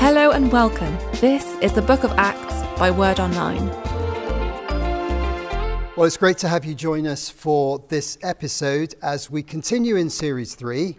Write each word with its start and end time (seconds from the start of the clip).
Hello 0.00 0.30
and 0.30 0.50
welcome. 0.50 0.96
This 1.20 1.44
is 1.60 1.74
the 1.74 1.82
Book 1.82 2.04
of 2.04 2.10
Acts 2.12 2.62
by 2.78 2.90
Word 2.90 3.20
Online. 3.20 3.66
Well, 5.94 6.06
it's 6.06 6.16
great 6.16 6.38
to 6.38 6.48
have 6.48 6.64
you 6.64 6.74
join 6.74 7.06
us 7.06 7.28
for 7.28 7.84
this 7.90 8.16
episode 8.22 8.94
as 9.02 9.30
we 9.30 9.42
continue 9.42 9.96
in 9.96 10.08
Series 10.08 10.54
3. 10.54 10.96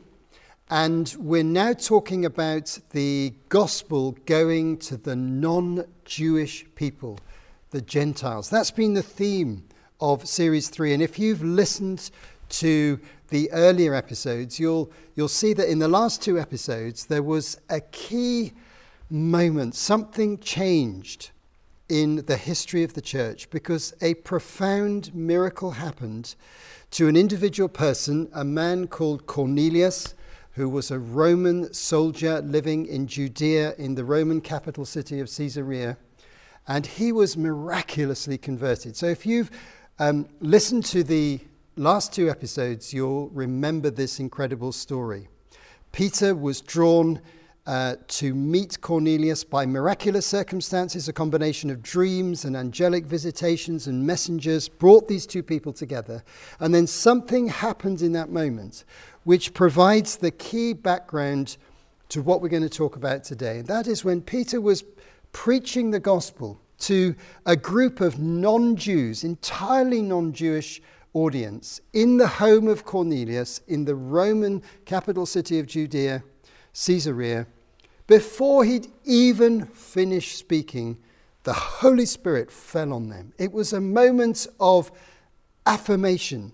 And 0.70 1.16
we're 1.18 1.43
now 1.43 1.73
talking 1.73 2.25
about 2.25 2.77
the 2.91 3.34
gospel 3.50 4.11
going 4.27 4.77
to 4.77 4.98
the 4.98 5.15
non 5.15 5.83
Jewish 6.05 6.63
people, 6.75 7.18
the 7.71 7.81
Gentiles. 7.81 8.52
That's 8.52 8.70
been 8.70 8.93
the 8.93 9.02
theme 9.02 9.68
of 9.99 10.27
Series 10.27 10.70
3. 10.70 10.93
And 10.93 11.02
if 11.02 11.18
you've 11.18 11.43
listened 11.43 12.11
to 12.49 12.99
the 13.29 13.52
earlier 13.52 13.95
episodes, 13.95 14.59
you'll, 14.59 14.91
you'll 15.15 15.27
see 15.27 15.54
that 15.54 15.68
in 15.68 15.79
the 15.79 15.88
last 15.88 16.21
two 16.21 16.39
episodes, 16.39 17.07
there 17.07 17.23
was 17.23 17.59
a 17.68 17.81
key 17.81 18.54
moment. 19.11 19.75
Something 19.75 20.39
changed 20.39 21.31
in 21.89 22.23
the 22.25 22.38
history 22.38 22.83
of 22.83 22.93
the 22.93 23.01
church 23.01 23.49
because 23.49 23.93
a 24.01 24.13
profound 24.15 25.13
miracle 25.13 25.71
happened 25.71 26.35
to 26.91 27.07
an 27.07 27.17
individual 27.17 27.67
person, 27.67 28.29
a 28.34 28.45
man 28.45 28.87
called 28.87 29.27
Cornelius, 29.27 30.15
who 30.53 30.70
was 30.70 30.89
a 30.89 30.99
Roman 30.99 31.73
soldier 31.73 32.41
living 32.41 32.85
in 32.85 33.07
Judea 33.07 33.75
in 33.77 33.95
the 33.95 34.05
Roman 34.05 34.41
capital 34.41 34.85
city 34.85 35.20
of 35.20 35.29
Caesarea. 35.29 35.98
And 36.67 36.85
he 36.85 37.12
was 37.12 37.35
miraculously 37.35 38.37
converted. 38.37 38.95
So 38.95 39.07
if 39.07 39.25
you've 39.25 39.51
um, 39.99 40.27
listened 40.39 40.85
to 40.85 41.03
the 41.03 41.39
last 41.75 42.13
two 42.13 42.29
episodes, 42.29 42.93
you'll 42.93 43.29
remember 43.29 43.89
this 43.89 44.20
incredible 44.20 44.71
story. 44.71 45.27
Peter 45.91 46.34
was 46.35 46.62
drawn 46.62 47.21
uh, 47.67 47.95
to 48.07 48.33
meet 48.33 48.81
Cornelius 48.81 49.43
by 49.43 49.65
miraculous 49.65 50.26
circumstances, 50.26 51.07
a 51.07 51.13
combination 51.13 51.70
of 51.70 51.84
dreams 51.84 52.43
and 52.43 52.57
angelic 52.57 53.05
visitations 53.05 53.87
and 53.87 54.05
messengers 54.05 54.68
brought 54.68 55.07
these 55.07 55.27
two 55.27 55.43
people 55.43 55.71
together. 55.71 56.23
And 56.59 56.73
then 56.73 56.87
something 56.87 57.48
happened 57.48 58.01
in 58.01 58.13
that 58.13 58.29
moment 58.29 58.84
which 59.23 59.53
provides 59.53 60.18
the 60.18 60.31
key 60.31 60.73
background 60.73 61.57
to 62.09 62.21
what 62.21 62.41
we're 62.41 62.49
going 62.49 62.63
to 62.63 62.70
talk 62.70 62.95
about 62.95 63.23
today. 63.23 63.59
And 63.59 63.68
that 63.68 63.87
is 63.87 64.03
when 64.03 64.22
Peter 64.22 64.59
was 64.59 64.84
preaching 65.31 65.91
the 65.91 66.00
gospel 66.00 66.59
to 66.79 67.16
a 67.46 67.56
group 67.56 68.01
of 68.01 68.19
non 68.19 68.75
Jews, 68.75 69.23
entirely 69.23 70.01
non 70.01 70.34
Jewish 70.34 70.81
audience, 71.13 71.79
in 71.94 72.18
the 72.18 72.28
home 72.28 72.68
of 72.68 72.85
Cornelius, 72.85 73.62
in 73.68 73.85
the 73.85 73.96
Roman 73.96 74.63
capital 74.85 75.25
city 75.25 75.59
of 75.59 75.68
Judea, 75.68 76.23
Caesarea. 76.74 77.47
Before 78.08 78.66
he'd 78.66 78.88
even 79.03 79.66
finished 79.66 80.38
speaking, 80.38 80.97
the 81.44 81.53
Holy 81.53 82.06
Spirit 82.06 82.52
fell 82.52 82.94
on 82.94 83.09
them. 83.09 83.34
It 83.38 83.52
was 83.52 83.74
a 83.74 83.81
moment 83.81 84.47
of 84.59 84.92
affirmation 85.66 86.53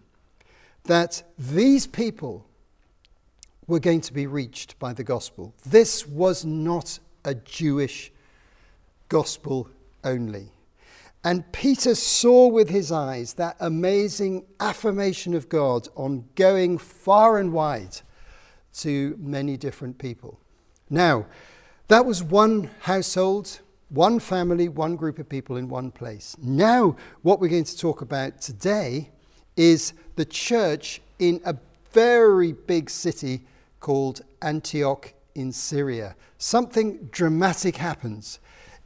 that 0.84 1.24
these 1.38 1.88
people 1.88 2.46
were 3.68 3.80
going 3.80 4.02
to 4.02 4.14
be 4.14 4.28
reached 4.28 4.80
by 4.80 4.94
the 4.94 5.04
gospel. 5.04 5.54
This 5.66 6.08
was 6.08 6.46
not 6.46 7.00
a 7.26 7.36
Jewish 7.36 8.12
gospel 9.10 9.70
only. 10.04 10.52
And 11.24 11.52
Peter 11.52 11.94
saw 11.94 12.48
with 12.48 12.70
his 12.70 12.92
eyes 12.92 13.34
that 13.34 13.58
amazing 13.60 14.46
affirmation 14.60 15.34
of 15.34 15.50
God 15.50 15.90
on 15.96 16.26
going 16.36 16.78
far 16.78 17.38
and 17.38 17.52
wide 17.52 17.98
to 18.82 19.16
many 19.20 19.58
different 19.58 19.98
people. 19.98 20.40
Now, 20.90 21.26
that 21.88 22.06
was 22.06 22.24
one 22.24 22.70
household, 22.82 23.60
one 23.90 24.20
family, 24.20 24.70
one 24.70 24.96
group 24.96 25.20
of 25.20 25.30
people 25.30 25.58
in 25.58 25.70
one 25.70 25.92
place. 25.92 26.36
Now, 26.42 26.96
what 27.22 27.40
we're 27.40 27.48
going 27.48 27.64
to 27.64 27.78
talk 27.78 28.02
about 28.02 28.42
today 28.42 29.10
is 29.56 29.94
the 30.16 30.26
church 30.26 31.02
in 31.20 31.42
a 31.46 31.56
very 31.92 32.54
big 32.54 32.90
city 32.90 33.42
called 33.80 34.22
Antioch 34.42 35.14
in 35.36 35.52
Syria. 35.52 36.16
Something 36.38 37.10
dramatic 37.12 37.78
happens 37.78 38.40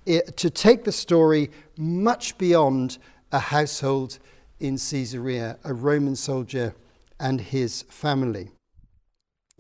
it, 0.05 0.37
to 0.37 0.49
take 0.49 0.83
the 0.83 0.91
story 0.91 1.49
much 1.77 2.37
beyond 2.37 2.97
a 3.31 3.39
household 3.39 4.19
in 4.59 4.77
Caesarea, 4.77 5.57
a 5.63 5.73
Roman 5.73 6.15
soldier 6.15 6.75
and 7.19 7.41
his 7.41 7.83
family. 7.83 8.51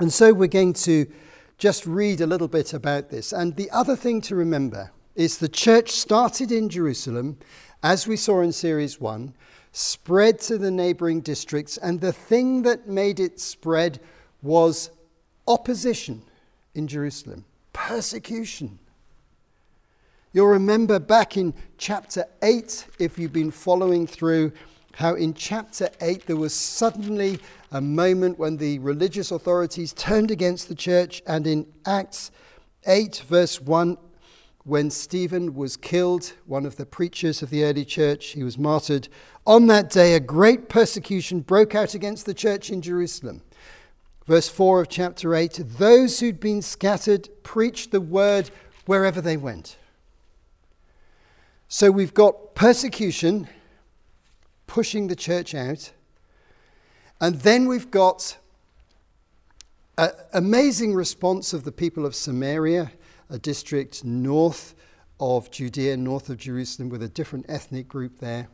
And 0.01 0.11
so 0.11 0.33
we're 0.33 0.47
going 0.47 0.73
to 0.73 1.05
just 1.59 1.85
read 1.85 2.21
a 2.21 2.25
little 2.25 2.47
bit 2.47 2.73
about 2.73 3.11
this. 3.11 3.31
And 3.31 3.55
the 3.55 3.69
other 3.69 3.95
thing 3.95 4.19
to 4.21 4.35
remember 4.35 4.91
is 5.13 5.37
the 5.37 5.47
church 5.47 5.91
started 5.91 6.51
in 6.51 6.69
Jerusalem, 6.69 7.37
as 7.83 8.07
we 8.07 8.17
saw 8.17 8.41
in 8.41 8.51
Series 8.51 8.99
1, 8.99 9.31
spread 9.73 10.39
to 10.39 10.57
the 10.57 10.71
neighboring 10.71 11.21
districts, 11.21 11.77
and 11.77 12.01
the 12.01 12.11
thing 12.11 12.63
that 12.63 12.87
made 12.87 13.19
it 13.19 13.39
spread 13.39 13.99
was 14.41 14.89
opposition 15.47 16.23
in 16.73 16.87
Jerusalem, 16.87 17.45
persecution. 17.71 18.79
You'll 20.33 20.47
remember 20.47 20.97
back 20.97 21.37
in 21.37 21.53
chapter 21.77 22.25
8, 22.41 22.87
if 22.97 23.19
you've 23.19 23.33
been 23.33 23.51
following 23.51 24.07
through, 24.07 24.51
how 24.93 25.13
in 25.13 25.35
chapter 25.35 25.89
8 26.01 26.25
there 26.25 26.37
was 26.37 26.55
suddenly 26.55 27.39
a 27.71 27.81
moment 27.81 28.37
when 28.37 28.57
the 28.57 28.79
religious 28.79 29.31
authorities 29.31 29.93
turned 29.93 30.29
against 30.29 30.67
the 30.67 30.75
church, 30.75 31.21
and 31.25 31.47
in 31.47 31.65
Acts 31.85 32.31
8, 32.85 33.23
verse 33.27 33.61
1, 33.61 33.97
when 34.63 34.91
Stephen 34.91 35.55
was 35.55 35.77
killed, 35.77 36.33
one 36.45 36.65
of 36.65 36.75
the 36.75 36.85
preachers 36.85 37.41
of 37.41 37.49
the 37.49 37.63
early 37.63 37.85
church, 37.85 38.27
he 38.29 38.43
was 38.43 38.57
martyred. 38.57 39.07
On 39.47 39.67
that 39.67 39.89
day, 39.89 40.13
a 40.13 40.19
great 40.19 40.69
persecution 40.69 41.39
broke 41.39 41.73
out 41.73 41.95
against 41.95 42.25
the 42.25 42.33
church 42.33 42.69
in 42.69 42.81
Jerusalem. 42.81 43.41
Verse 44.27 44.49
4 44.49 44.81
of 44.81 44.89
chapter 44.89 45.33
8 45.33 45.61
those 45.77 46.19
who'd 46.19 46.39
been 46.39 46.61
scattered 46.61 47.27
preached 47.41 47.91
the 47.91 48.01
word 48.01 48.51
wherever 48.85 49.19
they 49.19 49.37
went. 49.37 49.77
So 51.67 51.89
we've 51.89 52.13
got 52.13 52.53
persecution 52.53 53.47
pushing 54.67 55.07
the 55.07 55.15
church 55.15 55.55
out, 55.55 55.91
and 57.21 57.35
then 57.35 57.67
we've 57.67 57.91
got 57.91 58.37
an 59.97 60.09
amazing 60.33 60.95
response 60.95 61.53
of 61.53 61.63
the 61.63 61.71
people 61.71 62.05
of 62.05 62.15
Samaria, 62.15 62.91
a 63.29 63.37
district 63.37 64.03
north 64.03 64.73
of 65.19 65.51
Judea, 65.51 65.95
north 65.97 66.29
of 66.29 66.37
Jerusalem, 66.37 66.89
with 66.89 67.03
a 67.03 67.07
different 67.07 67.45
ethnic 67.47 67.87
group 67.87 68.17
there. 68.17 68.49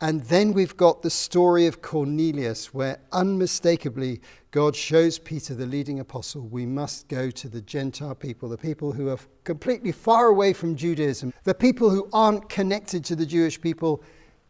And 0.00 0.22
then 0.22 0.52
we've 0.54 0.76
got 0.76 1.02
the 1.02 1.10
story 1.10 1.66
of 1.66 1.82
Cornelius, 1.82 2.72
where 2.72 3.00
unmistakably 3.12 4.20
God 4.50 4.74
shows 4.74 5.18
Peter, 5.18 5.54
the 5.54 5.66
leading 5.66 6.00
apostle, 6.00 6.42
we 6.42 6.64
must 6.64 7.08
go 7.08 7.30
to 7.30 7.48
the 7.48 7.60
Gentile 7.60 8.14
people, 8.14 8.48
the 8.48 8.56
people 8.56 8.92
who 8.92 9.08
are 9.08 9.18
completely 9.44 9.92
far 9.92 10.28
away 10.28 10.54
from 10.54 10.74
Judaism, 10.74 11.34
the 11.44 11.54
people 11.54 11.90
who 11.90 12.08
aren't 12.12 12.48
connected 12.48 13.04
to 13.06 13.16
the 13.16 13.26
Jewish 13.26 13.60
people 13.60 14.02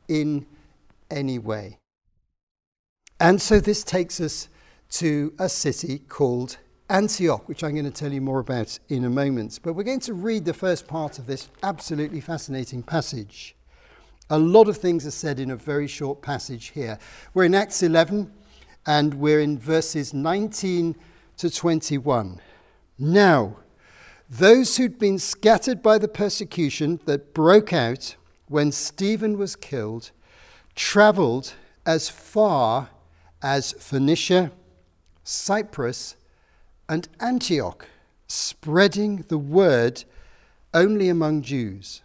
in 0.07 0.47
any 1.11 1.39
way. 1.41 1.80
And 3.21 3.41
so 3.41 3.61
this 3.61 3.85
takes 3.85 4.19
us 4.19 4.49
to 4.93 5.35
a 5.39 5.51
city 5.51 5.99
called 5.99 6.57
Antioch, 6.89 7.47
which 7.47 7.63
I'm 7.63 7.75
going 7.75 7.85
to 7.85 7.91
tell 7.91 8.13
you 8.13 8.23
more 8.23 8.39
about 8.39 8.79
in 8.89 9.05
a 9.05 9.11
moment. 9.11 9.61
But 9.63 9.75
we're 9.75 9.83
going 9.83 10.01
to 10.01 10.15
read 10.15 10.47
the 10.47 10.55
first 10.55 10.89
part 10.89 11.19
of 11.19 11.27
this 11.27 11.51
absolutely 11.63 12.23
fascinating 12.23 12.83
passage. 12.83 13.55
A 14.31 14.39
lot 14.39 14.69
of 14.69 14.79
things 14.79 15.07
are 15.07 15.11
said 15.11 15.39
in 15.39 15.51
a 15.51 15.57
very 15.57 15.87
short 15.87 16.23
passage 16.23 16.69
here. 16.69 16.99
We're 17.35 17.45
in 17.45 17.55
Acts 17.55 17.83
11 17.83 18.33
and 18.87 19.15
we're 19.15 19.41
in 19.41 19.59
verses 19.59 20.15
19 20.15 20.97
to 21.37 21.51
21. 21.51 22.41
Now, 22.99 23.57
those 24.31 24.79
who'd 24.79 24.99
been 24.99 25.19
scattered 25.19 25.83
by 25.83 25.99
the 25.99 26.09
persecution 26.09 27.01
that 27.05 27.35
broke 27.35 27.75
out 27.75 28.17
when 28.49 28.73
Stephen 28.73 29.37
was 29.37 29.57
killed 29.57 30.11
traveled 30.75 31.53
as 31.85 32.09
far 32.09 32.89
as 33.43 33.73
Phoenicia, 33.73 34.53
Cyprus, 35.25 36.17
and 36.89 37.09
Antioch, 37.21 37.87
spreading 38.27 39.25
the 39.29 39.39
word 39.39 40.05
only 40.75 41.09
among 41.09 41.43
Jews. 41.43 42.03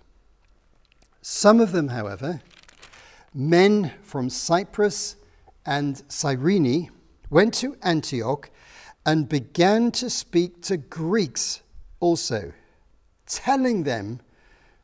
Some 1.21 1.59
of 1.59 1.71
them, 1.71 1.89
however, 1.89 2.41
men 3.33 3.91
from 4.03 4.29
Cyprus 4.29 5.15
and 5.65 6.01
Cyrene, 6.07 6.91
went 7.29 7.53
to 7.55 7.75
Antioch 7.81 8.49
and 9.05 9.27
began 9.27 9.91
to 9.91 10.09
speak 10.09 10.61
to 10.63 10.77
Greeks 10.77 11.61
also, 11.99 12.53
telling 13.25 13.83
them 13.83 14.19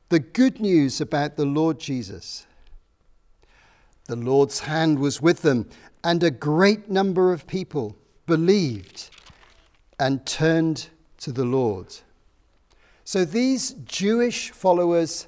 the 0.10 0.20
good 0.20 0.60
news 0.60 1.00
about 1.00 1.38
the 1.38 1.46
Lord 1.46 1.80
Jesus. 1.80 2.46
The 4.06 4.16
Lord's 4.16 4.62
hand 4.62 5.00
was 5.00 5.22
with 5.22 5.42
them, 5.42 5.70
and 6.04 6.24
a 6.24 6.32
great 6.32 6.90
number 6.90 7.32
of 7.32 7.48
people 7.48 7.96
believed 8.26 9.10
and 10.00 10.26
turned 10.26 10.90
to 11.20 11.32
the 11.32 11.46
Lord. 11.46 11.96
So 13.04 13.26
these 13.26 13.72
Jewish 13.86 14.52
followers 14.52 15.28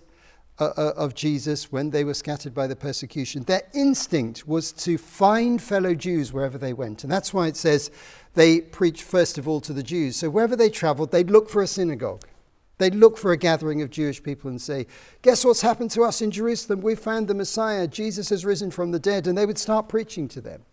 uh, 0.59 0.71
uh, 0.77 0.93
of 0.95 1.15
Jesus, 1.15 1.71
when 1.71 1.89
they 1.89 2.03
were 2.03 2.13
scattered 2.13 2.53
by 2.53 2.67
the 2.67 2.75
persecution, 2.75 3.43
their 3.43 3.63
instinct 3.73 4.47
was 4.47 4.71
to 4.71 4.97
find 4.97 5.61
fellow 5.61 5.93
Jews 5.93 6.31
wherever 6.31 6.57
they 6.57 6.73
went. 6.73 7.03
And 7.03 7.11
that's 7.11 7.33
why 7.33 7.47
it 7.47 7.57
says 7.57 7.91
they 8.35 8.61
preached 8.61 9.03
first 9.03 9.37
of 9.37 9.47
all 9.47 9.61
to 9.61 9.73
the 9.73 9.83
Jews. 9.83 10.15
So 10.15 10.29
wherever 10.29 10.55
they 10.55 10.69
traveled, 10.69 11.11
they'd 11.11 11.29
look 11.29 11.49
for 11.49 11.61
a 11.61 11.67
synagogue. 11.67 12.27
They'd 12.83 12.95
look 12.95 13.17
for 13.17 13.31
a 13.31 13.37
gathering 13.37 13.81
of 13.81 13.89
Jewish 13.89 14.21
people 14.21 14.49
and 14.49 14.61
say, 14.61 14.87
Guess 15.21 15.45
what's 15.45 15.61
happened 15.61 15.89
to 15.91 16.03
us 16.03 16.21
in 16.21 16.31
Jerusalem? 16.31 16.81
We 16.81 16.95
found 16.95 17.29
the 17.29 17.33
Messiah. 17.33 17.87
Jesus 17.87 18.27
has 18.27 18.43
risen 18.43 18.71
from 18.71 18.91
the 18.91 18.99
dead. 18.99 19.25
And 19.25 19.37
they 19.37 19.45
would 19.45 19.57
start 19.57 19.87
preaching 19.87 20.27
to 20.27 20.41
them. 20.41 20.63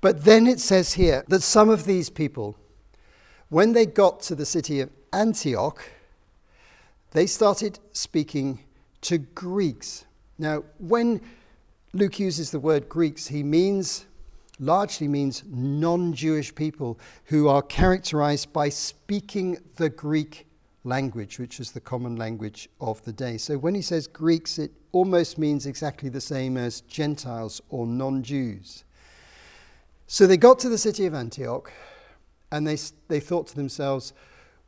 But 0.00 0.24
then 0.24 0.46
it 0.46 0.58
says 0.58 0.94
here 0.94 1.26
that 1.28 1.42
some 1.42 1.68
of 1.68 1.84
these 1.84 2.08
people, 2.08 2.56
when 3.50 3.74
they 3.74 3.84
got 3.84 4.20
to 4.22 4.34
the 4.34 4.46
city 4.46 4.80
of 4.80 4.88
Antioch, 5.12 5.84
they 7.10 7.26
started 7.26 7.78
speaking 7.92 8.60
to 9.02 9.18
Greeks. 9.18 10.06
Now, 10.38 10.64
when 10.78 11.20
Luke 11.92 12.18
uses 12.18 12.50
the 12.50 12.60
word 12.60 12.88
Greeks, 12.88 13.26
he 13.26 13.42
means 13.42 14.06
largely 14.60 15.08
means 15.08 15.42
non 15.48 16.12
Jewish 16.12 16.54
people 16.54 16.98
who 17.24 17.48
are 17.48 17.62
characterized 17.62 18.52
by 18.52 18.68
speaking 18.68 19.58
the 19.76 19.88
Greek 19.88 20.46
language, 20.84 21.38
which 21.38 21.58
is 21.58 21.72
the 21.72 21.80
common 21.80 22.16
language 22.16 22.68
of 22.80 23.02
the 23.04 23.12
day. 23.12 23.36
So 23.38 23.58
when 23.58 23.74
he 23.74 23.82
says 23.82 24.06
Greeks, 24.06 24.58
it 24.58 24.70
almost 24.92 25.38
means 25.38 25.66
exactly 25.66 26.08
the 26.08 26.20
same 26.20 26.56
as 26.56 26.82
Gentiles 26.82 27.60
or 27.70 27.86
non 27.86 28.22
Jews. 28.22 28.84
So 30.06 30.26
they 30.26 30.36
got 30.36 30.58
to 30.60 30.68
the 30.68 30.78
city 30.78 31.06
of 31.06 31.14
Antioch 31.14 31.72
and 32.52 32.66
they, 32.66 32.76
they 33.08 33.20
thought 33.20 33.46
to 33.48 33.56
themselves, 33.56 34.12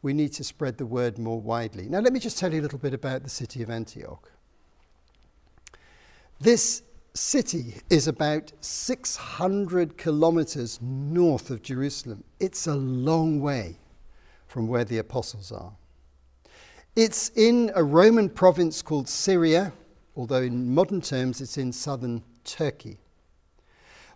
we 0.01 0.13
need 0.13 0.33
to 0.35 0.45
spread 0.45 0.79
the 0.79 0.87
word 0.87 1.19
more 1.19 1.41
widely. 1.41 1.89
Now, 1.89 2.01
let 2.01 2.13
me 2.13 2.21
just 2.21 2.39
tell 2.39 2.53
you 2.53 2.61
a 2.61 2.63
little 2.63 2.79
bit 2.79 2.95
about 2.95 3.23
the 3.23 3.29
city 3.29 3.63
of 3.63 3.71
Antioch. 3.71 4.31
This 6.41 6.83
city 7.15 7.75
is 7.91 8.09
about 8.09 8.53
600 8.61 9.99
kilometers 9.99 10.81
north 10.81 11.51
of 11.51 11.63
Jerusalem. 11.63 12.25
It's 12.41 12.67
a 12.67 12.75
long 12.75 13.41
way 13.41 13.77
from 14.47 14.69
where 14.69 14.85
the 14.85 14.99
apostles 14.99 15.53
are. 15.53 15.73
It's 16.95 17.31
in 17.31 17.71
a 17.75 17.83
Roman 17.83 18.29
province 18.29 18.83
called 18.83 19.09
Syria, 19.09 19.73
although 20.17 20.43
in 20.43 20.75
modern 20.75 21.01
terms 21.01 21.41
it's 21.41 21.57
in 21.57 21.73
southern 21.73 22.23
Turkey. 22.45 22.99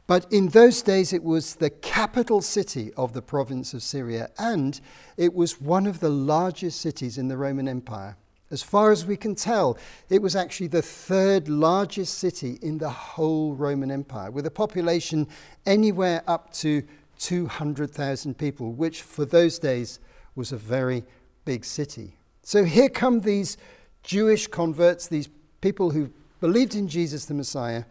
But 0.07 0.31
in 0.33 0.49
those 0.49 0.83
days, 0.83 1.13
it 1.13 1.25
was 1.25 1.57
the 1.57 1.71
capital 1.71 2.41
city 2.41 2.93
of 2.95 3.13
the 3.13 3.23
province 3.23 3.75
of 3.75 3.83
Syria, 3.83 4.31
and 4.39 4.81
it 5.17 5.35
was 5.35 5.61
one 5.61 5.87
of 5.87 5.99
the 6.01 6.11
largest 6.11 6.81
cities 6.81 7.19
in 7.19 7.29
the 7.29 7.37
Roman 7.37 7.67
Empire. 7.67 8.17
As 8.51 8.63
far 8.63 8.93
as 8.93 9.05
we 9.05 9.17
can 9.17 9.35
tell, 9.35 9.77
it 10.09 10.23
was 10.23 10.37
actually 10.37 10.69
the 10.69 10.83
third 10.83 11.49
largest 11.49 12.19
city 12.19 12.59
in 12.63 12.79
the 12.79 12.91
whole 12.91 13.55
Roman 13.55 13.91
Empire, 13.91 14.31
with 14.31 14.47
a 14.47 14.51
population 14.51 15.27
anywhere 15.65 16.23
up 16.29 16.53
to 16.55 16.83
200,000 17.19 18.39
people, 18.39 18.73
which 18.73 19.03
for 19.03 19.25
those 19.25 19.59
days 19.59 19.99
was 20.37 20.53
a 20.53 20.57
very 20.57 21.03
big 21.45 21.65
city. 21.65 22.17
So 22.43 22.65
here 22.65 22.89
come 22.89 23.21
these 23.21 23.57
Jewish 24.03 24.47
converts, 24.47 25.09
these 25.09 25.29
people 25.61 25.91
who 25.91 26.11
believed 26.41 26.75
in 26.75 26.87
Jesus 26.87 27.25
the 27.25 27.35
Messiah. 27.35 27.85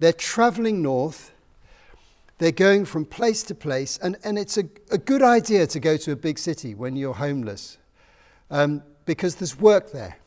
They're 0.00 0.12
traveling 0.12 0.82
north. 0.82 1.32
They're 2.38 2.50
going 2.50 2.84
from 2.84 3.04
place 3.04 3.44
to 3.44 3.54
place, 3.54 3.96
and, 4.02 4.16
and 4.24 4.36
it's 4.36 4.58
a, 4.58 4.64
a 4.90 4.98
good 4.98 5.22
idea 5.22 5.68
to 5.68 5.78
go 5.78 5.96
to 5.98 6.10
a 6.10 6.16
big 6.16 6.38
city 6.38 6.74
when 6.74 6.96
you're 6.96 7.14
homeless. 7.14 7.78
Um, 8.50 8.82
because 9.04 9.36
there's 9.36 9.58
work 9.58 9.92
there. 9.92 10.18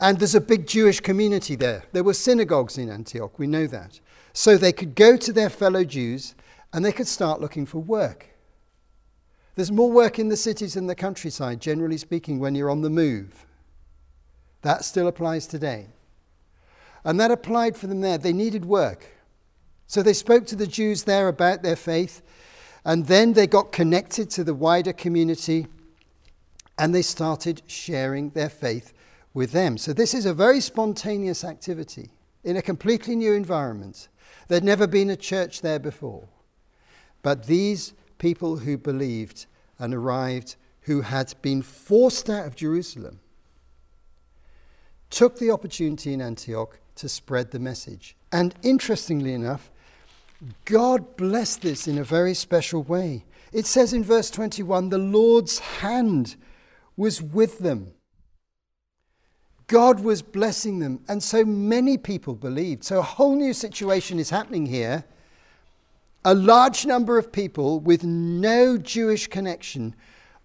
And 0.00 0.18
there's 0.18 0.34
a 0.34 0.40
big 0.40 0.66
Jewish 0.66 1.00
community 1.00 1.54
there. 1.54 1.84
There 1.92 2.04
were 2.04 2.14
synagogues 2.14 2.78
in 2.78 2.90
Antioch, 2.90 3.38
we 3.38 3.46
know 3.46 3.66
that. 3.66 4.00
So 4.32 4.56
they 4.56 4.72
could 4.72 4.94
go 4.94 5.16
to 5.16 5.32
their 5.32 5.50
fellow 5.50 5.84
Jews 5.84 6.34
and 6.72 6.84
they 6.84 6.92
could 6.92 7.06
start 7.06 7.40
looking 7.40 7.66
for 7.66 7.78
work. 7.78 8.28
There's 9.54 9.70
more 9.70 9.90
work 9.90 10.18
in 10.18 10.28
the 10.28 10.36
cities 10.36 10.74
than 10.74 10.86
the 10.86 10.94
countryside, 10.94 11.60
generally 11.60 11.98
speaking, 11.98 12.38
when 12.38 12.54
you're 12.54 12.70
on 12.70 12.80
the 12.80 12.90
move. 12.90 13.44
That 14.62 14.84
still 14.84 15.06
applies 15.06 15.46
today. 15.46 15.88
And 17.04 17.20
that 17.20 17.30
applied 17.30 17.76
for 17.76 17.86
them 17.86 18.00
there. 18.00 18.16
They 18.16 18.32
needed 18.32 18.64
work. 18.64 19.06
So 19.86 20.02
they 20.02 20.14
spoke 20.14 20.46
to 20.46 20.56
the 20.56 20.66
Jews 20.66 21.02
there 21.02 21.28
about 21.28 21.62
their 21.62 21.76
faith, 21.76 22.22
and 22.84 23.06
then 23.06 23.34
they 23.34 23.46
got 23.46 23.72
connected 23.72 24.30
to 24.30 24.44
the 24.44 24.54
wider 24.54 24.92
community 24.92 25.66
and 26.78 26.94
they 26.94 27.02
started 27.02 27.62
sharing 27.66 28.30
their 28.30 28.48
faith 28.48 28.92
with 29.34 29.52
them. 29.52 29.78
So, 29.78 29.92
this 29.92 30.14
is 30.14 30.26
a 30.26 30.34
very 30.34 30.60
spontaneous 30.60 31.44
activity 31.44 32.10
in 32.44 32.56
a 32.56 32.62
completely 32.62 33.16
new 33.16 33.32
environment. 33.32 34.08
There'd 34.48 34.64
never 34.64 34.86
been 34.86 35.10
a 35.10 35.16
church 35.16 35.60
there 35.60 35.78
before. 35.78 36.28
But 37.22 37.46
these 37.46 37.94
people 38.18 38.58
who 38.58 38.76
believed 38.76 39.46
and 39.78 39.94
arrived, 39.94 40.56
who 40.82 41.02
had 41.02 41.34
been 41.42 41.62
forced 41.62 42.28
out 42.28 42.46
of 42.46 42.56
Jerusalem, 42.56 43.20
took 45.10 45.38
the 45.38 45.50
opportunity 45.50 46.12
in 46.12 46.20
Antioch 46.20 46.80
to 46.96 47.08
spread 47.08 47.50
the 47.50 47.58
message. 47.58 48.16
And 48.32 48.54
interestingly 48.62 49.34
enough, 49.34 49.70
God 50.64 51.16
blessed 51.16 51.62
this 51.62 51.86
in 51.86 51.98
a 51.98 52.04
very 52.04 52.34
special 52.34 52.82
way. 52.82 53.24
It 53.52 53.66
says 53.66 53.92
in 53.92 54.02
verse 54.02 54.30
21 54.30 54.88
the 54.88 54.98
Lord's 54.98 55.58
hand 55.58 56.36
was 56.96 57.22
with 57.22 57.58
them. 57.58 57.92
God 59.66 60.00
was 60.00 60.20
blessing 60.20 60.80
them, 60.80 61.00
and 61.08 61.22
so 61.22 61.44
many 61.44 61.96
people 61.96 62.34
believed. 62.34 62.84
So 62.84 62.98
a 62.98 63.02
whole 63.02 63.36
new 63.36 63.54
situation 63.54 64.18
is 64.18 64.30
happening 64.30 64.66
here. 64.66 65.04
A 66.24 66.34
large 66.34 66.84
number 66.84 67.18
of 67.18 67.32
people 67.32 67.80
with 67.80 68.04
no 68.04 68.76
Jewish 68.76 69.26
connection 69.26 69.94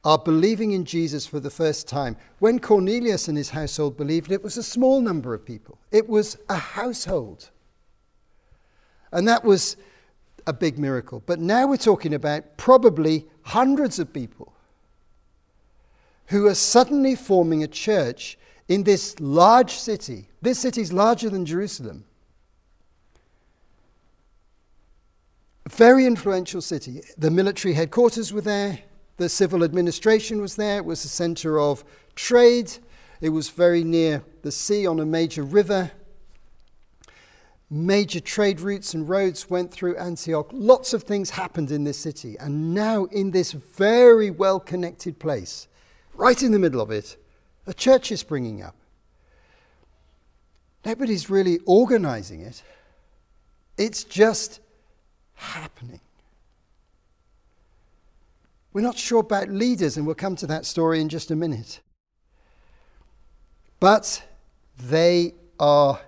are 0.04 0.18
believing 0.18 0.72
in 0.72 0.86
Jesus 0.86 1.28
for 1.28 1.40
the 1.40 1.50
first 1.50 1.88
time. 1.88 2.16
When 2.40 2.60
Cornelius 2.60 3.28
and 3.28 3.38
his 3.38 3.50
household 3.50 3.98
believed, 3.98 4.32
it 4.32 4.44
was 4.44 4.56
a 4.56 4.64
small 4.64 5.02
number 5.02 5.34
of 5.34 5.46
people, 5.46 5.78
it 5.92 6.08
was 6.08 6.38
a 6.50 6.56
household. 6.56 7.50
And 9.12 9.28
that 9.28 9.44
was 9.44 9.78
a 10.46 10.54
big 10.54 10.78
miracle. 10.78 11.22
But 11.26 11.40
now 11.40 11.68
we're 11.68 11.78
talking 11.78 12.14
about 12.14 12.58
probably 12.58 13.26
hundreds 13.44 14.00
of 14.00 14.14
people 14.14 14.54
who 16.28 16.48
are 16.48 16.56
suddenly 16.56 17.16
forming 17.16 17.64
a 17.64 17.68
church 17.68 18.38
in 18.68 18.84
this 18.84 19.20
large 19.20 19.72
city. 19.72 20.28
This 20.42 20.60
city 20.60 20.82
is 20.82 20.92
larger 20.92 21.30
than 21.30 21.46
Jerusalem. 21.46 22.06
Very 25.70 26.06
influential 26.06 26.62
city. 26.62 27.02
The 27.18 27.32
military 27.32 27.74
headquarters 27.74 28.32
were 28.32 28.42
there, 28.42 28.80
the 29.18 29.30
civil 29.30 29.64
administration 29.64 30.40
was 30.40 30.56
there, 30.56 30.78
it 30.78 30.86
was 30.86 31.04
the 31.04 31.10
center 31.10 31.60
of 31.60 31.84
trade, 32.16 32.72
it 33.20 33.30
was 33.30 33.50
very 33.50 33.84
near 33.84 34.24
the 34.44 34.52
sea 34.52 34.86
on 34.86 35.00
a 35.00 35.06
major 35.06 35.44
river. 35.44 35.92
Major 37.70 38.22
trade 38.22 38.62
routes 38.62 38.94
and 38.94 39.10
roads 39.10 39.50
went 39.50 39.72
through 39.72 39.98
Antioch. 39.98 40.50
Lots 40.54 40.94
of 40.94 41.04
things 41.04 41.32
happened 41.32 41.70
in 41.70 41.84
this 41.84 41.98
city. 41.98 42.38
And 42.40 42.74
now, 42.74 43.06
in 43.06 43.32
this 43.32 43.52
very 43.52 44.32
well 44.32 44.62
connected 44.62 45.20
place, 45.20 45.68
right 46.18 46.42
in 46.42 46.52
the 46.52 46.60
middle 46.60 46.82
of 46.82 46.92
it, 46.92 47.18
a 47.66 47.74
church 47.74 48.12
is 48.12 48.20
springing 48.20 48.62
up. 48.62 48.76
Nobody's 50.86 51.30
really 51.30 51.60
organizing 51.66 52.42
it, 52.42 52.64
it's 53.78 54.04
just 54.04 54.60
happening. 55.36 56.02
We're 58.74 58.82
not 58.82 58.98
sure 58.98 59.22
about 59.22 59.50
leaders, 59.50 59.98
and 59.98 60.06
we'll 60.06 60.16
come 60.16 60.36
to 60.36 60.48
that 60.48 60.66
story 60.66 61.02
in 61.02 61.10
just 61.10 61.32
a 61.32 61.36
minute. 61.36 61.80
But 63.80 64.24
they 64.78 65.34
are 65.60 66.00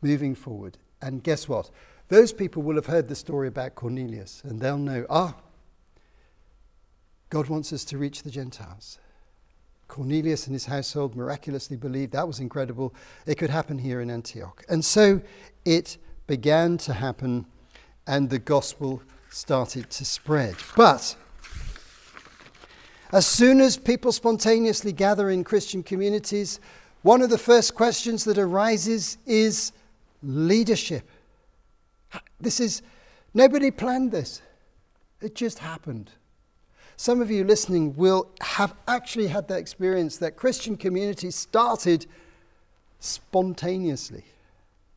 moving 0.00 0.34
forward. 0.34 0.78
And 1.02 1.22
guess 1.22 1.48
what? 1.48 1.70
Those 2.08 2.32
people 2.32 2.62
will 2.62 2.76
have 2.76 2.86
heard 2.86 3.08
the 3.08 3.14
story 3.14 3.48
about 3.48 3.74
Cornelius, 3.74 4.42
and 4.44 4.60
they'll 4.60 4.78
know 4.78 5.04
ah, 5.10 5.34
God 7.28 7.48
wants 7.48 7.72
us 7.72 7.84
to 7.86 7.98
reach 7.98 8.22
the 8.22 8.30
Gentiles. 8.30 8.98
Cornelius 9.88 10.46
and 10.46 10.54
his 10.54 10.66
household 10.66 11.16
miraculously 11.16 11.76
believed. 11.76 12.12
That 12.12 12.26
was 12.26 12.40
incredible. 12.40 12.94
It 13.26 13.36
could 13.36 13.50
happen 13.50 13.78
here 13.78 14.00
in 14.00 14.10
Antioch. 14.10 14.64
And 14.68 14.84
so 14.84 15.20
it 15.64 15.98
began 16.26 16.76
to 16.78 16.92
happen, 16.92 17.46
and 18.06 18.28
the 18.30 18.38
gospel 18.38 19.02
started 19.30 19.90
to 19.90 20.04
spread. 20.04 20.56
But 20.76 21.16
as 23.12 23.26
soon 23.26 23.60
as 23.60 23.76
people 23.76 24.12
spontaneously 24.12 24.92
gather 24.92 25.30
in 25.30 25.44
Christian 25.44 25.82
communities, 25.82 26.58
one 27.02 27.22
of 27.22 27.30
the 27.30 27.38
first 27.38 27.74
questions 27.74 28.24
that 28.24 28.38
arises 28.38 29.18
is 29.26 29.72
leadership. 30.22 31.08
This 32.40 32.58
is, 32.58 32.82
nobody 33.32 33.70
planned 33.70 34.10
this, 34.10 34.42
it 35.20 35.34
just 35.34 35.60
happened. 35.60 36.10
Some 36.96 37.20
of 37.20 37.30
you 37.30 37.44
listening 37.44 37.94
will 37.94 38.30
have 38.40 38.74
actually 38.88 39.28
had 39.28 39.48
that 39.48 39.58
experience 39.58 40.16
that 40.18 40.36
Christian 40.36 40.76
community 40.76 41.30
started 41.30 42.06
spontaneously 43.00 44.24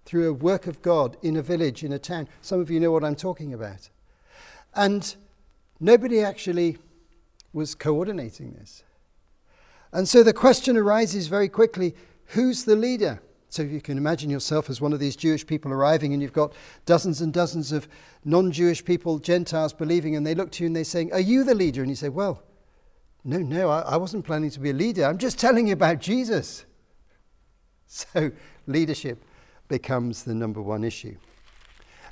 through 0.06 0.30
a 0.30 0.34
work 0.34 0.66
of 0.66 0.82
God 0.82 1.18
in 1.22 1.36
a 1.36 1.42
village, 1.42 1.84
in 1.84 1.92
a 1.92 2.00
town. 2.00 2.28
Some 2.42 2.62
of 2.62 2.72
you 2.72 2.80
know 2.80 2.92
what 2.92 3.04
I'm 3.04 3.16
talking 3.16 3.54
about. 3.54 3.90
And 4.74 5.14
nobody 5.80 6.22
actually 6.22 6.78
was 7.52 7.76
coordinating 7.76 8.54
this. 8.54 8.84
And 9.92 10.08
so 10.08 10.24
the 10.24 10.34
question 10.34 10.78
arises 10.78 11.28
very 11.28 11.50
quickly 11.50 11.96
who's 12.28 12.64
the 12.64 12.76
leader? 12.76 13.22
So 13.50 13.64
you 13.64 13.82
can 13.82 13.98
imagine 13.98 14.30
yourself 14.30 14.70
as 14.70 14.80
one 14.80 14.94
of 14.94 15.00
these 15.00 15.16
Jewish 15.16 15.46
people 15.46 15.74
arriving, 15.74 16.14
and 16.14 16.22
you've 16.22 16.34
got 16.34 16.54
dozens 16.86 17.20
and 17.22 17.34
dozens 17.34 17.72
of 17.72 17.88
non 18.24 18.52
Jewish 18.52 18.86
people, 18.86 19.18
Gentiles, 19.18 19.74
believing, 19.74 20.16
and 20.16 20.26
they 20.26 20.36
look 20.36 20.52
to 20.52 20.64
you 20.64 20.68
and 20.68 20.76
they're 20.76 20.84
saying, 20.84 21.12
Are 21.14 21.20
you 21.20 21.44
the 21.44 21.56
leader? 21.56 21.82
And 21.82 21.90
you 21.90 21.96
say, 21.96 22.10
Well, 22.10 22.44
no, 23.24 23.40
no, 23.40 23.70
I, 23.70 23.82
I 23.82 23.98
wasn't 23.98 24.26
planning 24.26 24.52
to 24.52 24.60
be 24.60 24.70
a 24.70 24.74
leader. 24.74 25.04
I'm 25.04 25.18
just 25.18 25.40
telling 25.40 25.68
you 25.68 25.74
about 25.74 26.00
Jesus. 26.00 26.66
So 27.92 28.30
leadership 28.68 29.24
becomes 29.68 30.24
the 30.24 30.36
number 30.36 30.62
one 30.62 30.84
issue. 30.84 31.18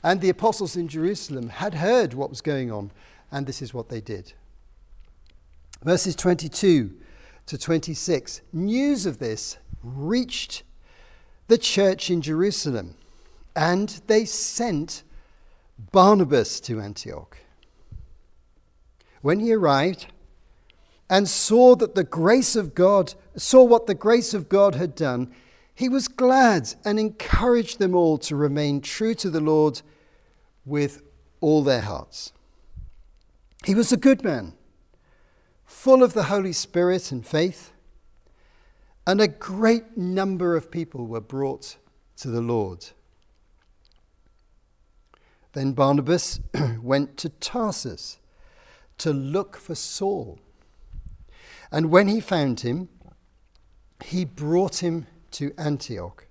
And 0.03 0.21
the 0.21 0.29
apostles 0.29 0.75
in 0.75 0.87
Jerusalem 0.87 1.49
had 1.49 1.75
heard 1.75 2.15
what 2.15 2.31
was 2.31 2.41
going 2.41 2.71
on, 2.71 2.89
and 3.31 3.45
this 3.45 3.61
is 3.61 3.75
what 3.75 3.87
they 3.89 4.01
did. 4.01 4.33
Verses 5.83 6.15
22 6.15 6.95
to 7.45 7.57
26 7.59 8.41
news 8.53 9.05
of 9.05 9.19
this 9.19 9.57
reached 9.83 10.63
the 11.47 11.57
church 11.57 12.09
in 12.09 12.21
Jerusalem, 12.21 12.95
and 13.55 14.01
they 14.07 14.25
sent 14.25 15.03
Barnabas 15.91 16.59
to 16.61 16.79
Antioch. 16.79 17.37
When 19.21 19.39
he 19.39 19.53
arrived 19.53 20.07
and 21.09 21.27
saw 21.27 21.75
that 21.75 21.95
the 21.95 22.03
grace 22.03 22.55
of 22.55 22.75
God, 22.75 23.13
saw 23.35 23.63
what 23.63 23.87
the 23.87 23.95
grace 23.95 24.33
of 24.33 24.49
God 24.49 24.75
had 24.75 24.93
done, 24.93 25.33
he 25.73 25.89
was 25.89 26.07
glad 26.07 26.73
and 26.83 26.99
encouraged 26.99 27.79
them 27.79 27.95
all 27.95 28.17
to 28.19 28.35
remain 28.35 28.81
true 28.81 29.13
to 29.15 29.29
the 29.29 29.39
Lord 29.39 29.81
with 30.65 31.01
all 31.39 31.63
their 31.63 31.81
hearts. 31.81 32.33
He 33.63 33.75
was 33.75 33.91
a 33.91 33.97
good 33.97 34.23
man, 34.23 34.53
full 35.65 36.03
of 36.03 36.13
the 36.13 36.23
Holy 36.23 36.53
Spirit 36.53 37.11
and 37.11 37.25
faith, 37.25 37.71
and 39.07 39.21
a 39.21 39.27
great 39.29 39.95
number 39.95 40.57
of 40.57 40.69
people 40.69 41.07
were 41.07 41.21
brought 41.21 41.77
to 42.17 42.27
the 42.27 42.41
Lord. 42.41 42.87
Then 45.53 45.71
Barnabas 45.71 46.41
went 46.81 47.15
to 47.17 47.29
Tarsus 47.29 48.19
to 48.97 49.13
look 49.13 49.55
for 49.55 49.75
Saul. 49.75 50.39
And 51.71 51.89
when 51.89 52.09
he 52.09 52.19
found 52.19 52.59
him, 52.59 52.89
he 54.03 54.25
brought 54.25 54.83
him 54.83 55.07
to 55.31 55.53
Antioch. 55.57 56.27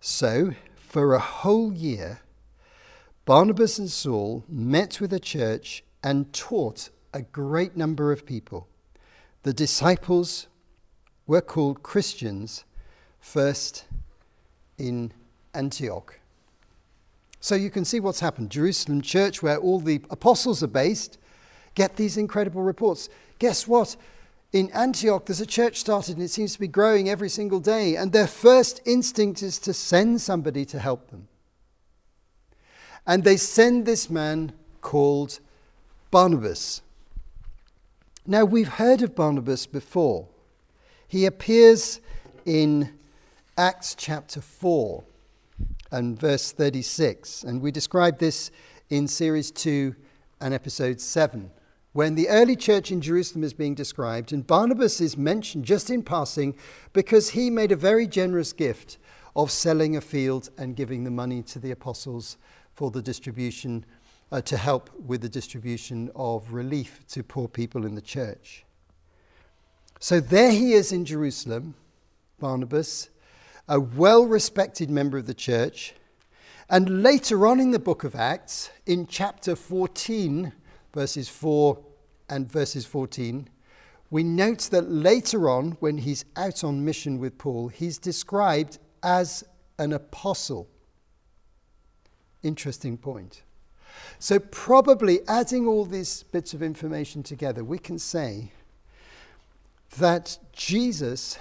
So, 0.00 0.54
for 0.76 1.12
a 1.12 1.20
whole 1.20 1.74
year, 1.74 2.20
Barnabas 3.26 3.78
and 3.78 3.90
Saul 3.90 4.44
met 4.48 4.98
with 4.98 5.10
the 5.10 5.20
church 5.20 5.84
and 6.02 6.32
taught 6.32 6.88
a 7.12 7.20
great 7.20 7.76
number 7.76 8.12
of 8.12 8.24
people. 8.24 8.66
The 9.42 9.52
disciples 9.52 10.46
were 11.28 11.40
called 11.40 11.84
Christians 11.84 12.64
first 13.20 13.84
in 14.76 15.12
Antioch. 15.54 16.18
So 17.38 17.54
you 17.54 17.70
can 17.70 17.84
see 17.84 18.00
what's 18.00 18.18
happened. 18.18 18.50
Jerusalem 18.50 19.00
church, 19.00 19.40
where 19.40 19.58
all 19.58 19.78
the 19.78 20.02
apostles 20.10 20.64
are 20.64 20.66
based, 20.66 21.18
get 21.76 21.94
these 21.94 22.16
incredible 22.16 22.62
reports. 22.62 23.08
Guess 23.38 23.68
what? 23.68 23.96
in 24.52 24.70
Antioch, 24.72 25.26
there's 25.26 25.40
a 25.40 25.46
church 25.46 25.76
started 25.76 26.16
and 26.16 26.24
it 26.24 26.30
seems 26.30 26.54
to 26.54 26.60
be 26.60 26.68
growing 26.68 27.08
every 27.08 27.28
single 27.28 27.60
day. 27.60 27.96
And 27.96 28.12
their 28.12 28.26
first 28.26 28.80
instinct 28.86 29.42
is 29.42 29.58
to 29.60 29.74
send 29.74 30.20
somebody 30.20 30.64
to 30.66 30.78
help 30.78 31.10
them. 31.10 31.28
And 33.06 33.24
they 33.24 33.36
send 33.36 33.84
this 33.84 34.08
man 34.08 34.52
called 34.80 35.40
Barnabas. 36.10 36.82
Now, 38.26 38.44
we've 38.44 38.68
heard 38.68 39.02
of 39.02 39.14
Barnabas 39.14 39.66
before. 39.66 40.28
He 41.08 41.24
appears 41.24 42.00
in 42.44 42.92
Acts 43.56 43.94
chapter 43.94 44.42
4 44.42 45.02
and 45.90 46.20
verse 46.20 46.52
36. 46.52 47.44
And 47.44 47.62
we 47.62 47.70
described 47.70 48.20
this 48.20 48.50
in 48.90 49.08
series 49.08 49.50
2 49.50 49.96
and 50.42 50.52
episode 50.52 51.00
7 51.00 51.50
when 51.94 52.14
the 52.14 52.28
early 52.28 52.54
church 52.54 52.92
in 52.92 53.00
Jerusalem 53.00 53.42
is 53.42 53.54
being 53.54 53.74
described, 53.74 54.32
and 54.32 54.46
Barnabas 54.46 55.00
is 55.00 55.16
mentioned 55.16 55.64
just 55.64 55.88
in 55.88 56.02
passing 56.02 56.54
because 56.92 57.30
he 57.30 57.48
made 57.48 57.72
a 57.72 57.76
very 57.76 58.06
generous 58.06 58.52
gift 58.52 58.98
of 59.34 59.50
selling 59.50 59.96
a 59.96 60.00
field 60.00 60.50
and 60.58 60.76
giving 60.76 61.04
the 61.04 61.10
money 61.10 61.42
to 61.44 61.58
the 61.58 61.70
apostles 61.70 62.36
for 62.74 62.90
the 62.90 63.02
distribution, 63.02 63.84
uh, 64.30 64.42
to 64.42 64.56
help 64.58 64.90
with 65.00 65.22
the 65.22 65.28
distribution 65.28 66.10
of 66.14 66.52
relief 66.52 67.00
to 67.08 67.24
poor 67.24 67.48
people 67.48 67.86
in 67.86 67.94
the 67.94 68.02
church. 68.02 68.66
So 70.00 70.20
there 70.20 70.52
he 70.52 70.74
is 70.74 70.92
in 70.92 71.04
Jerusalem, 71.04 71.74
Barnabas, 72.38 73.10
a 73.68 73.80
well 73.80 74.26
respected 74.26 74.90
member 74.90 75.18
of 75.18 75.26
the 75.26 75.34
church. 75.34 75.94
And 76.70 77.02
later 77.02 77.46
on 77.46 77.58
in 77.60 77.72
the 77.72 77.78
book 77.78 78.04
of 78.04 78.14
Acts, 78.14 78.70
in 78.86 79.06
chapter 79.06 79.56
14, 79.56 80.52
verses 80.94 81.28
4 81.28 81.78
and 82.28 82.50
verses 82.50 82.84
14, 82.84 83.48
we 84.10 84.22
note 84.22 84.68
that 84.70 84.90
later 84.90 85.50
on, 85.50 85.72
when 85.80 85.98
he's 85.98 86.24
out 86.36 86.62
on 86.62 86.84
mission 86.84 87.18
with 87.18 87.36
Paul, 87.36 87.68
he's 87.68 87.98
described 87.98 88.78
as 89.02 89.44
an 89.78 89.92
apostle. 89.92 90.68
Interesting 92.42 92.96
point. 92.96 93.42
So, 94.18 94.38
probably 94.38 95.20
adding 95.26 95.66
all 95.66 95.84
these 95.84 96.22
bits 96.22 96.54
of 96.54 96.62
information 96.62 97.22
together, 97.22 97.64
we 97.64 97.78
can 97.78 97.98
say 97.98 98.52
that 99.96 100.38
Jesus 100.52 101.38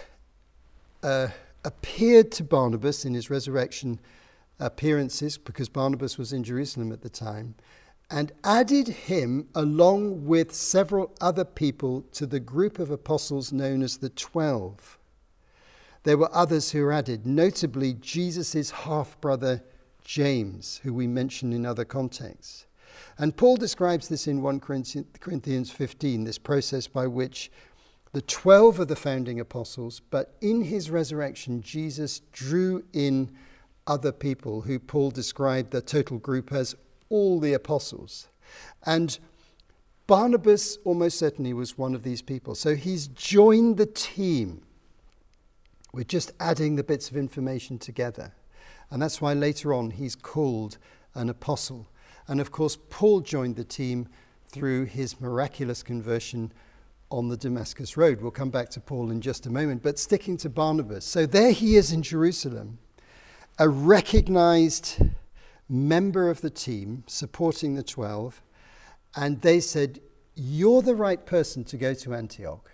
uh, 1.04 1.28
appeared 1.64 2.32
to 2.34 2.44
Barnabas 2.44 3.06
in 3.06 3.14
his 3.14 3.30
resurrection 3.30 4.00
appearances, 4.60 5.38
because 5.38 5.70
Barnabas 5.70 6.18
was 6.18 6.34
in 6.34 6.44
Jerusalem 6.44 6.92
at 6.92 7.02
the 7.02 7.10
time, 7.10 7.56
and 8.10 8.32
added 8.44 8.88
him 8.88 9.48
along 9.54 10.26
with 10.26 10.54
several 10.54 11.14
other 11.20 11.44
people 11.44 12.06
to 12.14 12.26
the 12.26 12.40
group 12.40 12.80
of 12.80 12.90
apostles 12.90 13.52
known 13.52 13.84
as 13.84 13.98
the 13.98 14.10
Twelve. 14.10 14.98
There 16.04 16.18
were 16.18 16.34
others 16.34 16.72
who 16.72 16.84
were 16.84 16.94
added, 16.94 17.26
notably 17.26 17.94
Jesus' 17.96 18.72
half 18.72 19.20
brother 19.20 19.62
James, 20.06 20.80
who 20.84 20.94
we 20.94 21.06
mention 21.06 21.52
in 21.52 21.66
other 21.66 21.84
contexts. 21.84 22.66
And 23.18 23.36
Paul 23.36 23.58
describes 23.58 24.08
this 24.08 24.26
in 24.26 24.42
1 24.42 24.60
Corinthians 24.62 25.70
15, 25.70 26.24
this 26.24 26.38
process 26.38 26.88
by 26.88 27.08
which 27.08 27.52
the 28.14 28.22
12 28.22 28.80
of 28.80 28.88
the 28.88 28.96
founding 28.96 29.40
apostles, 29.40 30.02
but 30.10 30.36
in 30.42 30.64
his 30.64 30.90
resurrection, 30.90 31.62
Jesus 31.62 32.22
drew 32.32 32.84
in 32.94 33.30
other 33.86 34.12
people 34.12 34.62
who 34.62 34.80
Paul 34.80 35.12
described 35.12 35.72
the 35.72 35.82
total 35.82 36.18
group 36.18 36.52
as 36.52 36.76
all 37.10 37.40
the 37.40 37.54
apostles. 37.54 38.28
And 38.86 39.18
Barnabas 40.08 40.78
almost 40.86 41.20
certainly 41.20 41.54
was 41.54 41.78
one 41.78 41.94
of 41.94 42.04
these 42.04 42.22
people. 42.22 42.56
So 42.56 42.76
he's 42.76 43.08
joined 43.08 43.78
the 43.78 43.86
team. 43.86 44.62
We're 45.94 46.04
just 46.04 46.32
adding 46.40 46.76
the 46.76 46.84
bits 46.84 47.10
of 47.10 47.18
information 47.18 47.78
together. 47.78 48.34
And 48.90 49.02
that's 49.02 49.22
why 49.22 49.34
later 49.34 49.74
on 49.74 49.92
he's 49.92 50.16
called 50.16 50.78
an 51.14 51.30
apostle. 51.30 51.88
And 52.28 52.40
of 52.40 52.52
course, 52.52 52.78
Paul 52.90 53.22
joined 53.22 53.56
the 53.56 53.64
team 53.64 54.08
through 54.48 54.86
his 54.86 55.20
miraculous 55.20 55.84
conversion 55.84 56.54
on 57.10 57.30
the 57.30 57.38
Damascus 57.38 57.96
Road. 57.96 58.22
We'll 58.22 58.32
come 58.32 58.50
back 58.50 58.70
to 58.72 58.80
Paul 58.80 59.12
in 59.12 59.22
just 59.22 59.46
a 59.46 59.50
moment, 59.50 59.84
but 59.84 59.98
sticking 59.98 60.38
to 60.38 60.50
Barnabas. 60.50 61.06
So 61.06 61.26
there 61.26 61.52
he 61.52 61.76
is 61.76 61.92
in 61.92 62.04
Jerusalem, 62.04 62.80
a 63.58 63.70
recognized 63.70 65.02
member 65.70 66.30
of 66.30 66.42
the 66.42 66.50
team 66.50 67.04
supporting 67.08 67.76
the 67.76 67.84
12, 67.84 68.42
and 69.16 69.42
they 69.42 69.60
said, 69.60 70.00
You're 70.36 70.82
the 70.82 70.96
right 70.96 71.26
person 71.26 71.64
to 71.66 71.78
go 71.78 71.94
to 71.94 72.14
Antioch. 72.14 72.70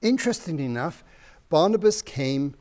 Interestingly 0.00 0.64
enough, 0.64 1.02
Barnabas 1.48 2.02
came 2.02 2.54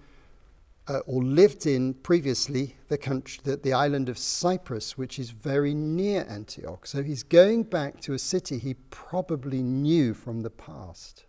uh, 0.88 1.00
or 1.06 1.24
lived 1.24 1.65
in 1.65 1.94
previously 1.94 2.77
the 2.88 2.98
country, 2.98 3.39
the, 3.44 3.58
the 3.58 3.74
island 3.74 4.08
of 4.10 4.17
Cyprus, 4.17 4.98
which 4.98 5.20
is 5.20 5.32
very 5.32 5.74
near 5.74 6.25
Antioch. 6.29 6.88
So 6.88 7.03
he's 7.03 7.24
going 7.24 7.63
back 7.63 8.00
to 8.01 8.13
a 8.13 8.20
city 8.20 8.58
he 8.58 8.75
probably 8.89 9.62
knew 9.62 10.13
from 10.13 10.41
the 10.41 10.50
past. 10.50 11.25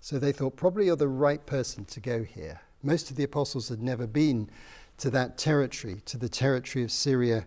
So 0.00 0.18
they 0.18 0.32
thought, 0.32 0.56
probably 0.56 0.86
you're 0.86 0.96
the 0.96 1.08
right 1.08 1.44
person 1.44 1.84
to 1.86 2.00
go 2.00 2.22
here. 2.22 2.60
Most 2.82 3.10
of 3.10 3.16
the 3.16 3.24
apostles 3.24 3.68
had 3.68 3.82
never 3.82 4.06
been 4.06 4.48
to 4.98 5.10
that 5.10 5.36
territory, 5.36 6.00
to 6.06 6.16
the 6.16 6.28
territory 6.28 6.84
of 6.84 6.90
Syria 6.90 7.46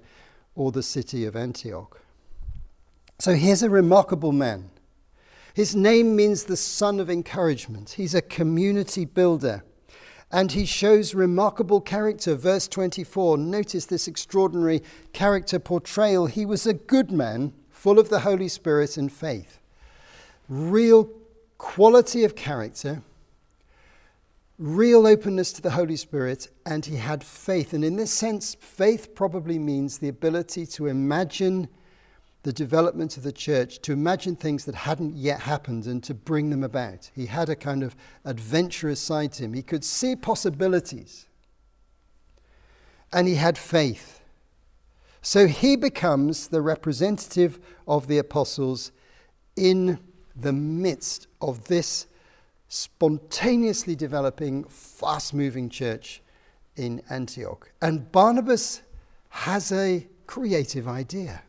or 0.55 0.72
the 0.72 0.84
city 0.84 1.25
of 1.25 1.36
Antioch. 1.36 2.01
So 3.20 3.34
here's 3.34 3.63
a 3.63 3.70
remarkable 3.70 4.31
man, 4.31 4.72
His 5.53 5.75
name 5.75 6.15
means 6.15 6.43
the 6.43 6.58
son 6.58 7.00
of 7.00 7.10
encouragement. 7.10 7.91
He's 7.91 8.15
a 8.15 8.22
community 8.22 9.05
builder. 9.05 9.63
And 10.31 10.53
he 10.53 10.65
shows 10.65 11.13
remarkable 11.13 11.81
character. 11.81 12.35
Verse 12.35 12.67
24, 12.67 13.38
notice 13.38 13.85
this 13.85 14.07
extraordinary 14.07 14.81
character 15.11 15.59
portrayal. 15.59 16.27
He 16.27 16.45
was 16.45 16.65
a 16.65 16.73
good 16.73 17.11
man, 17.11 17.53
full 17.69 18.00
of 18.00 18.09
the 18.09 18.21
Holy 18.21 18.47
Spirit 18.47 18.95
and 18.95 19.11
faith. 19.11 19.59
Real 20.47 21.09
quality 21.57 22.23
of 22.23 22.35
character, 22.35 23.01
real 24.57 25.05
openness 25.05 25.51
to 25.53 25.61
the 25.61 25.71
Holy 25.71 25.95
Spirit, 25.95 26.50
and 26.65 26.85
he 26.85 26.95
had 26.95 27.23
faith. 27.23 27.73
And 27.73 27.83
in 27.83 27.97
this 27.97 28.11
sense, 28.11 28.55
faith 28.55 29.13
probably 29.13 29.59
means 29.59 29.97
the 29.97 30.07
ability 30.07 30.65
to 30.67 30.88
imagine 30.88 31.67
the 32.43 32.53
development 32.53 33.17
of 33.17 33.24
the 33.24 33.31
church, 33.31 33.79
to 33.81 33.93
imagine 33.93 34.36
things 34.36 34.65
that 34.65 34.75
hadn't 34.75 35.15
yet 35.15 35.41
happened 35.41 35.86
and 35.86 36.03
to 36.03 36.13
bring 36.13 36.50
them 36.50 36.63
about. 36.63 37.12
He 37.13 37.27
had 37.27 37.50
a 37.50 37.55
kind 37.55 37.83
of 37.83 37.95
adventurous 38.25 39.00
side 39.00 39.33
to 39.33 39.43
him. 39.43 39.53
He 39.53 39.62
could 39.62 39.83
see 39.83 40.15
possibilities. 40.15 41.27
And 43.13 43.27
he 43.27 43.36
had 43.36 43.57
faith. 43.57 44.21
So 45.21 45.45
he 45.45 45.75
becomes 45.75 46.48
the 46.48 46.62
representative 46.62 47.60
of 47.88 48.07
the 48.07 48.17
apostles 48.17 48.91
in 49.55 50.00
the 50.36 50.53
midst 50.53 51.27
of 51.41 51.65
this 51.65 52.07
spontaneously 52.69 53.95
developing, 53.95 54.63
fast 54.63 55.33
moving 55.33 55.69
church 55.69 56.21
in 56.75 57.03
Antioch. 57.10 57.71
And 57.81 58.12
Barnabas 58.12 58.81
has 59.29 59.71
a 59.71 60.07
creative 60.25 60.88
idea. 60.88 61.43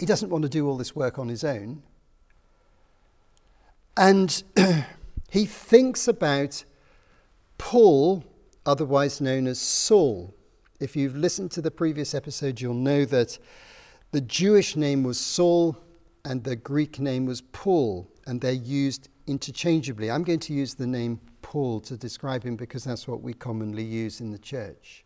He 0.00 0.06
doesn't 0.06 0.30
want 0.30 0.42
to 0.44 0.48
do 0.48 0.66
all 0.66 0.78
this 0.78 0.96
work 0.96 1.18
on 1.18 1.28
his 1.28 1.44
own. 1.44 1.82
And 3.98 4.42
he 5.30 5.44
thinks 5.44 6.08
about 6.08 6.64
Paul, 7.58 8.24
otherwise 8.64 9.20
known 9.20 9.46
as 9.46 9.60
Saul. 9.60 10.34
If 10.80 10.96
you've 10.96 11.16
listened 11.16 11.50
to 11.50 11.60
the 11.60 11.70
previous 11.70 12.14
episode, 12.14 12.62
you'll 12.62 12.72
know 12.72 13.04
that 13.04 13.38
the 14.12 14.22
Jewish 14.22 14.74
name 14.74 15.02
was 15.02 15.20
Saul 15.20 15.76
and 16.24 16.44
the 16.44 16.56
Greek 16.56 16.98
name 16.98 17.26
was 17.26 17.42
Paul, 17.42 18.10
and 18.26 18.40
they're 18.40 18.52
used 18.52 19.10
interchangeably. 19.26 20.10
I'm 20.10 20.24
going 20.24 20.38
to 20.40 20.54
use 20.54 20.72
the 20.72 20.86
name 20.86 21.20
Paul 21.42 21.78
to 21.80 21.98
describe 21.98 22.42
him 22.42 22.56
because 22.56 22.84
that's 22.84 23.06
what 23.06 23.20
we 23.20 23.34
commonly 23.34 23.84
use 23.84 24.22
in 24.22 24.30
the 24.30 24.38
church. 24.38 25.04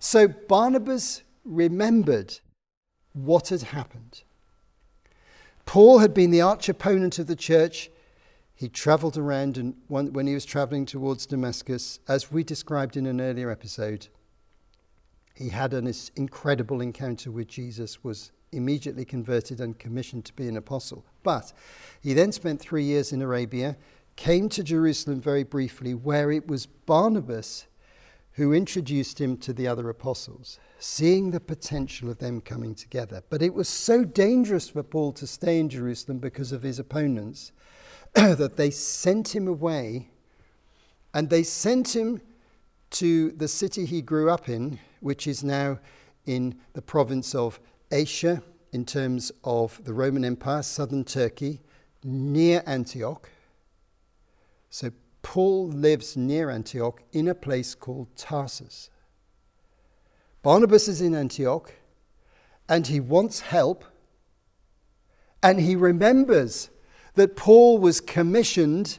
So 0.00 0.28
Barnabas 0.28 1.22
remembered 1.46 2.40
what 3.16 3.48
had 3.48 3.62
happened. 3.62 4.22
Paul 5.64 5.98
had 5.98 6.14
been 6.14 6.30
the 6.30 6.42
arch 6.42 6.68
opponent 6.68 7.18
of 7.18 7.26
the 7.26 7.36
church. 7.36 7.90
He 8.54 8.68
traveled 8.68 9.18
around, 9.18 9.58
and 9.58 9.74
when 9.88 10.26
he 10.26 10.34
was 10.34 10.44
traveling 10.44 10.86
towards 10.86 11.26
Damascus, 11.26 11.98
as 12.08 12.30
we 12.30 12.44
described 12.44 12.96
in 12.96 13.06
an 13.06 13.20
earlier 13.20 13.50
episode, 13.50 14.08
he 15.34 15.48
had 15.48 15.74
an 15.74 15.92
incredible 16.14 16.80
encounter 16.80 17.30
with 17.30 17.48
Jesus, 17.48 18.02
was 18.04 18.32
immediately 18.52 19.04
converted 19.04 19.60
and 19.60 19.78
commissioned 19.78 20.24
to 20.24 20.32
be 20.32 20.48
an 20.48 20.56
apostle. 20.56 21.04
But 21.22 21.52
he 22.00 22.14
then 22.14 22.32
spent 22.32 22.60
three 22.60 22.84
years 22.84 23.12
in 23.12 23.20
Arabia, 23.20 23.76
came 24.14 24.48
to 24.50 24.62
Jerusalem 24.62 25.20
very 25.20 25.42
briefly, 25.42 25.92
where 25.92 26.30
it 26.30 26.48
was 26.48 26.64
Barnabas 26.66 27.66
who 28.36 28.52
introduced 28.52 29.18
him 29.18 29.36
to 29.38 29.52
the 29.54 29.66
other 29.66 29.88
apostles, 29.88 30.58
seeing 30.78 31.30
the 31.30 31.40
potential 31.40 32.10
of 32.10 32.18
them 32.18 32.38
coming 32.42 32.74
together. 32.74 33.22
But 33.30 33.40
it 33.40 33.54
was 33.54 33.66
so 33.66 34.04
dangerous 34.04 34.68
for 34.68 34.82
Paul 34.82 35.12
to 35.12 35.26
stay 35.26 35.58
in 35.58 35.70
Jerusalem 35.70 36.18
because 36.18 36.52
of 36.52 36.62
his 36.62 36.78
opponents 36.78 37.52
that 38.14 38.56
they 38.56 38.70
sent 38.70 39.34
him 39.34 39.48
away 39.48 40.10
and 41.14 41.30
they 41.30 41.42
sent 41.42 41.96
him 41.96 42.20
to 42.90 43.30
the 43.32 43.48
city 43.48 43.86
he 43.86 44.02
grew 44.02 44.30
up 44.30 44.50
in, 44.50 44.78
which 45.00 45.26
is 45.26 45.42
now 45.42 45.78
in 46.26 46.56
the 46.74 46.82
province 46.82 47.34
of 47.34 47.58
Asia 47.90 48.42
in 48.70 48.84
terms 48.84 49.32
of 49.44 49.82
the 49.84 49.94
Roman 49.94 50.26
Empire, 50.26 50.62
southern 50.62 51.04
Turkey, 51.04 51.62
near 52.04 52.62
Antioch. 52.66 53.30
So 54.68 54.90
Paul 55.26 55.66
lives 55.66 56.16
near 56.16 56.50
Antioch 56.50 57.02
in 57.12 57.26
a 57.26 57.34
place 57.34 57.74
called 57.74 58.06
Tarsus. 58.14 58.90
Barnabas 60.44 60.86
is 60.86 61.00
in 61.00 61.16
Antioch 61.16 61.72
and 62.68 62.86
he 62.86 63.00
wants 63.00 63.40
help. 63.40 63.84
And 65.42 65.58
he 65.58 65.74
remembers 65.74 66.70
that 67.14 67.34
Paul 67.34 67.78
was 67.78 68.00
commissioned 68.00 68.98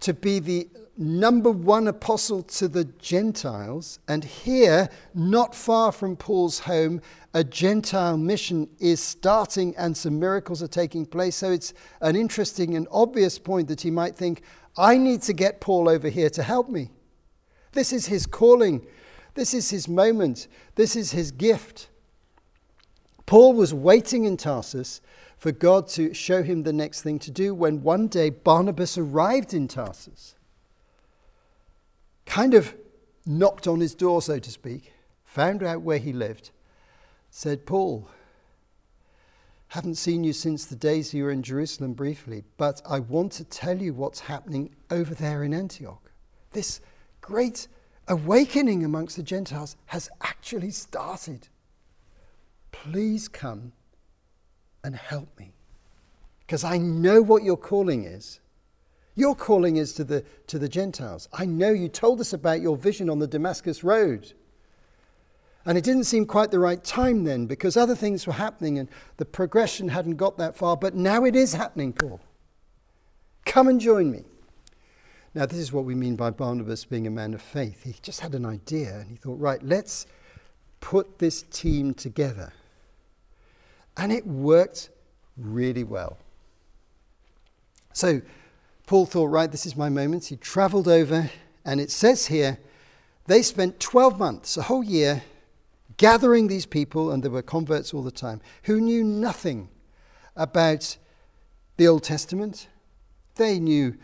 to 0.00 0.14
be 0.14 0.38
the 0.38 0.70
number 0.96 1.50
one 1.50 1.86
apostle 1.86 2.42
to 2.42 2.66
the 2.66 2.84
Gentiles. 2.84 3.98
And 4.08 4.24
here, 4.24 4.88
not 5.14 5.54
far 5.54 5.92
from 5.92 6.16
Paul's 6.16 6.60
home, 6.60 7.02
a 7.34 7.44
Gentile 7.44 8.16
mission 8.16 8.68
is 8.78 9.02
starting 9.02 9.76
and 9.76 9.94
some 9.94 10.18
miracles 10.18 10.62
are 10.62 10.68
taking 10.68 11.04
place. 11.04 11.36
So 11.36 11.52
it's 11.52 11.74
an 12.00 12.16
interesting 12.16 12.74
and 12.74 12.88
obvious 12.90 13.38
point 13.38 13.68
that 13.68 13.82
he 13.82 13.90
might 13.90 14.16
think, 14.16 14.42
I 14.76 14.96
need 14.96 15.22
to 15.22 15.32
get 15.32 15.60
Paul 15.60 15.88
over 15.88 16.08
here 16.08 16.30
to 16.30 16.42
help 16.42 16.68
me. 16.68 16.90
This 17.72 17.92
is 17.92 18.06
his 18.06 18.26
calling. 18.26 18.86
This 19.34 19.54
is 19.54 19.70
his 19.70 19.88
moment. 19.88 20.48
This 20.74 20.96
is 20.96 21.12
his 21.12 21.30
gift. 21.30 21.88
Paul 23.26 23.52
was 23.54 23.72
waiting 23.72 24.24
in 24.24 24.36
Tarsus 24.36 25.00
for 25.36 25.52
God 25.52 25.88
to 25.88 26.12
show 26.12 26.42
him 26.42 26.62
the 26.62 26.72
next 26.72 27.02
thing 27.02 27.18
to 27.20 27.30
do 27.30 27.54
when 27.54 27.82
one 27.82 28.08
day 28.08 28.30
Barnabas 28.30 28.98
arrived 28.98 29.54
in 29.54 29.68
Tarsus. 29.68 30.34
Kind 32.26 32.54
of 32.54 32.74
knocked 33.24 33.66
on 33.66 33.80
his 33.80 33.94
door, 33.94 34.20
so 34.20 34.38
to 34.38 34.50
speak, 34.50 34.92
found 35.24 35.62
out 35.62 35.82
where 35.82 35.98
he 35.98 36.12
lived, 36.12 36.50
said, 37.30 37.66
Paul, 37.66 38.08
haven't 39.70 39.94
seen 39.94 40.24
you 40.24 40.32
since 40.32 40.64
the 40.64 40.74
days 40.74 41.14
you 41.14 41.22
were 41.22 41.30
in 41.30 41.44
Jerusalem 41.44 41.92
briefly, 41.92 42.42
but 42.56 42.82
I 42.88 42.98
want 42.98 43.30
to 43.32 43.44
tell 43.44 43.80
you 43.80 43.94
what's 43.94 44.18
happening 44.18 44.74
over 44.90 45.14
there 45.14 45.44
in 45.44 45.54
Antioch. 45.54 46.10
This 46.50 46.80
great 47.20 47.68
awakening 48.08 48.84
amongst 48.84 49.14
the 49.14 49.22
Gentiles 49.22 49.76
has 49.86 50.10
actually 50.22 50.72
started. 50.72 51.46
Please 52.72 53.28
come 53.28 53.70
and 54.82 54.96
help 54.96 55.38
me. 55.38 55.52
Because 56.40 56.64
I 56.64 56.76
know 56.76 57.22
what 57.22 57.44
your 57.44 57.56
calling 57.56 58.02
is. 58.02 58.40
Your 59.14 59.36
calling 59.36 59.76
is 59.76 59.92
to 59.94 60.02
the, 60.02 60.24
to 60.48 60.58
the 60.58 60.68
Gentiles. 60.68 61.28
I 61.32 61.46
know 61.46 61.70
you 61.70 61.88
told 61.88 62.20
us 62.20 62.32
about 62.32 62.60
your 62.60 62.76
vision 62.76 63.08
on 63.08 63.20
the 63.20 63.28
Damascus 63.28 63.84
Road. 63.84 64.32
And 65.66 65.76
it 65.76 65.84
didn't 65.84 66.04
seem 66.04 66.24
quite 66.24 66.50
the 66.50 66.58
right 66.58 66.82
time 66.82 67.24
then 67.24 67.46
because 67.46 67.76
other 67.76 67.94
things 67.94 68.26
were 68.26 68.32
happening 68.32 68.78
and 68.78 68.88
the 69.18 69.26
progression 69.26 69.88
hadn't 69.88 70.16
got 70.16 70.38
that 70.38 70.56
far. 70.56 70.76
But 70.76 70.94
now 70.94 71.24
it 71.24 71.36
is 71.36 71.52
happening, 71.52 71.92
Paul. 71.92 72.20
Come 73.44 73.68
and 73.68 73.80
join 73.80 74.10
me. 74.10 74.24
Now, 75.34 75.46
this 75.46 75.58
is 75.58 75.72
what 75.72 75.84
we 75.84 75.94
mean 75.94 76.16
by 76.16 76.30
Barnabas 76.30 76.84
being 76.84 77.06
a 77.06 77.10
man 77.10 77.34
of 77.34 77.42
faith. 77.42 77.84
He 77.84 77.94
just 78.02 78.20
had 78.20 78.34
an 78.34 78.44
idea 78.44 78.98
and 79.00 79.10
he 79.10 79.16
thought, 79.16 79.38
right, 79.38 79.62
let's 79.62 80.06
put 80.80 81.18
this 81.18 81.42
team 81.42 81.94
together. 81.94 82.52
And 83.96 84.12
it 84.12 84.26
worked 84.26 84.88
really 85.36 85.84
well. 85.84 86.18
So, 87.92 88.22
Paul 88.86 89.06
thought, 89.06 89.26
right, 89.26 89.50
this 89.50 89.66
is 89.66 89.76
my 89.76 89.88
moment. 89.88 90.26
He 90.26 90.36
traveled 90.36 90.88
over, 90.88 91.30
and 91.64 91.80
it 91.80 91.90
says 91.90 92.26
here 92.26 92.58
they 93.26 93.42
spent 93.42 93.78
12 93.78 94.18
months, 94.18 94.56
a 94.56 94.62
whole 94.62 94.82
year, 94.82 95.22
gathering 96.00 96.46
these 96.46 96.64
people, 96.64 97.10
and 97.10 97.22
there 97.22 97.30
were 97.30 97.42
converts 97.42 97.92
all 97.92 98.02
the 98.02 98.10
time, 98.10 98.40
who 98.62 98.80
knew 98.80 99.04
nothing 99.04 99.68
about 100.34 100.96
the 101.76 101.86
Old 101.86 102.02
Testament. 102.02 102.68
They 103.34 103.60
knew 103.60 103.98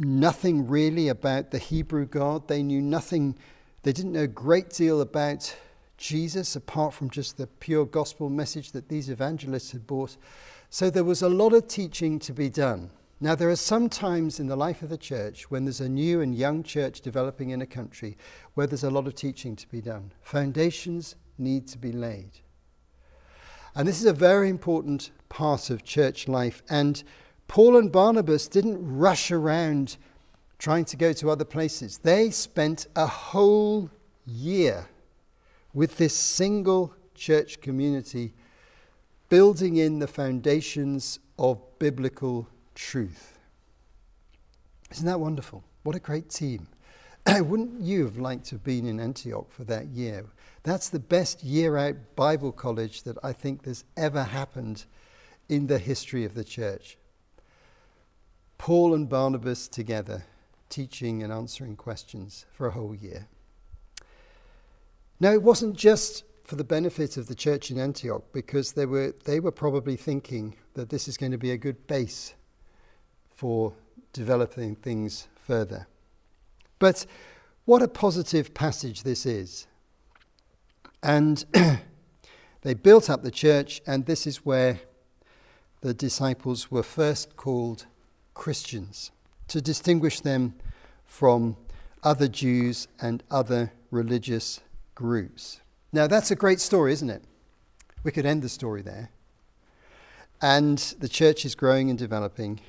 nothing 0.00 0.66
really 0.66 1.06
about 1.06 1.52
the 1.52 1.60
Hebrew 1.60 2.06
God. 2.06 2.48
They 2.48 2.60
knew 2.60 2.82
nothing, 2.82 3.38
they 3.84 3.92
didn't 3.92 4.14
know 4.14 4.24
a 4.24 4.26
great 4.26 4.70
deal 4.70 5.00
about 5.00 5.56
Jesus 5.96 6.56
apart 6.56 6.92
from 6.92 7.08
just 7.08 7.36
the 7.36 7.46
pure 7.46 7.86
gospel 7.86 8.28
message 8.28 8.72
that 8.72 8.88
these 8.88 9.08
evangelists 9.08 9.70
had 9.70 9.86
brought. 9.86 10.16
So 10.70 10.90
there 10.90 11.04
was 11.04 11.22
a 11.22 11.28
lot 11.28 11.52
of 11.52 11.68
teaching 11.68 12.18
to 12.18 12.32
be 12.32 12.50
done. 12.50 12.90
Now, 13.18 13.34
there 13.34 13.48
are 13.48 13.56
some 13.56 13.88
times 13.88 14.38
in 14.40 14.46
the 14.46 14.56
life 14.56 14.82
of 14.82 14.90
the 14.90 14.98
church 14.98 15.50
when 15.50 15.64
there's 15.64 15.80
a 15.80 15.88
new 15.88 16.20
and 16.20 16.34
young 16.34 16.62
church 16.62 17.00
developing 17.00 17.48
in 17.48 17.62
a 17.62 17.66
country 17.66 18.18
where 18.54 18.66
there's 18.66 18.84
a 18.84 18.90
lot 18.90 19.06
of 19.06 19.14
teaching 19.14 19.56
to 19.56 19.68
be 19.68 19.80
done. 19.80 20.12
Foundations 20.20 21.16
need 21.38 21.66
to 21.68 21.78
be 21.78 21.92
laid. 21.92 22.30
And 23.74 23.88
this 23.88 24.00
is 24.00 24.06
a 24.06 24.12
very 24.12 24.50
important 24.50 25.10
part 25.30 25.70
of 25.70 25.82
church 25.82 26.28
life. 26.28 26.62
And 26.68 27.02
Paul 27.48 27.78
and 27.78 27.90
Barnabas 27.90 28.48
didn't 28.48 28.78
rush 28.80 29.30
around 29.30 29.96
trying 30.58 30.84
to 30.86 30.96
go 30.96 31.12
to 31.12 31.30
other 31.30 31.44
places, 31.44 31.98
they 31.98 32.30
spent 32.30 32.86
a 32.96 33.06
whole 33.06 33.90
year 34.24 34.86
with 35.74 35.98
this 35.98 36.16
single 36.16 36.94
church 37.14 37.60
community 37.60 38.32
building 39.28 39.76
in 39.76 39.98
the 39.98 40.06
foundations 40.06 41.18
of 41.38 41.60
biblical 41.78 42.48
truth. 42.76 43.38
Isn't 44.92 45.06
that 45.06 45.18
wonderful? 45.18 45.64
What 45.82 45.96
a 45.96 46.00
great 46.00 46.30
team. 46.30 46.68
Wouldn't 47.26 47.80
you 47.80 48.04
have 48.04 48.18
liked 48.18 48.46
to 48.46 48.54
have 48.54 48.62
been 48.62 48.86
in 48.86 49.00
Antioch 49.00 49.50
for 49.50 49.64
that 49.64 49.86
year? 49.86 50.26
That's 50.62 50.88
the 50.88 51.00
best 51.00 51.42
year 51.42 51.76
out 51.76 51.96
Bible 52.14 52.52
college 52.52 53.02
that 53.02 53.18
I 53.24 53.32
think 53.32 53.62
there's 53.62 53.84
ever 53.96 54.22
happened 54.22 54.84
in 55.48 55.66
the 55.66 55.78
history 55.78 56.24
of 56.24 56.34
the 56.34 56.44
church. 56.44 56.96
Paul 58.58 58.94
and 58.94 59.08
Barnabas 59.08 59.66
together, 59.66 60.24
teaching 60.68 61.22
and 61.22 61.32
answering 61.32 61.76
questions 61.76 62.46
for 62.52 62.68
a 62.68 62.72
whole 62.72 62.94
year. 62.94 63.26
Now, 65.18 65.32
it 65.32 65.42
wasn't 65.42 65.76
just 65.76 66.24
for 66.44 66.56
the 66.56 66.64
benefit 66.64 67.16
of 67.16 67.26
the 67.26 67.34
church 67.34 67.70
in 67.72 67.78
Antioch, 67.78 68.24
because 68.32 68.72
they 68.72 68.86
were, 68.86 69.14
they 69.24 69.40
were 69.40 69.50
probably 69.50 69.96
thinking 69.96 70.54
that 70.74 70.90
this 70.90 71.08
is 71.08 71.16
going 71.16 71.32
to 71.32 71.38
be 71.38 71.50
a 71.50 71.56
good 71.56 71.86
base 71.88 72.34
for 73.36 73.74
developing 74.12 74.74
things 74.74 75.28
further. 75.36 75.86
But 76.78 77.06
what 77.66 77.82
a 77.82 77.88
positive 77.88 78.54
passage 78.54 79.02
this 79.02 79.26
is. 79.26 79.66
And 81.02 81.44
they 82.62 82.74
built 82.74 83.08
up 83.10 83.22
the 83.22 83.30
church, 83.30 83.80
and 83.86 84.06
this 84.06 84.26
is 84.26 84.44
where 84.44 84.80
the 85.82 85.94
disciples 85.94 86.70
were 86.70 86.82
first 86.82 87.36
called 87.36 87.86
Christians 88.34 89.12
to 89.48 89.60
distinguish 89.60 90.20
them 90.20 90.54
from 91.04 91.56
other 92.02 92.28
Jews 92.28 92.88
and 93.00 93.22
other 93.30 93.72
religious 93.90 94.60
groups. 94.94 95.60
Now, 95.92 96.06
that's 96.06 96.30
a 96.30 96.36
great 96.36 96.60
story, 96.60 96.92
isn't 96.92 97.10
it? 97.10 97.22
We 98.02 98.12
could 98.12 98.26
end 98.26 98.42
the 98.42 98.48
story 98.48 98.82
there. 98.82 99.10
And 100.40 100.78
the 100.98 101.08
church 101.08 101.44
is 101.44 101.54
growing 101.54 101.88
and 101.90 101.98
developing. 101.98 102.60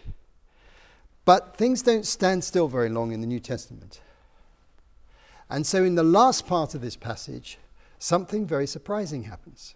But 1.27 1.57
things 1.57 1.81
don't 1.81 2.05
stand 2.05 2.45
still 2.45 2.69
very 2.69 2.87
long 2.87 3.11
in 3.11 3.19
the 3.19 3.27
New 3.27 3.41
Testament. 3.41 3.99
And 5.49 5.67
so, 5.67 5.83
in 5.83 5.95
the 5.95 6.01
last 6.01 6.47
part 6.47 6.73
of 6.73 6.79
this 6.79 6.95
passage, 6.95 7.57
something 7.99 8.45
very 8.45 8.65
surprising 8.65 9.23
happens 9.23 9.75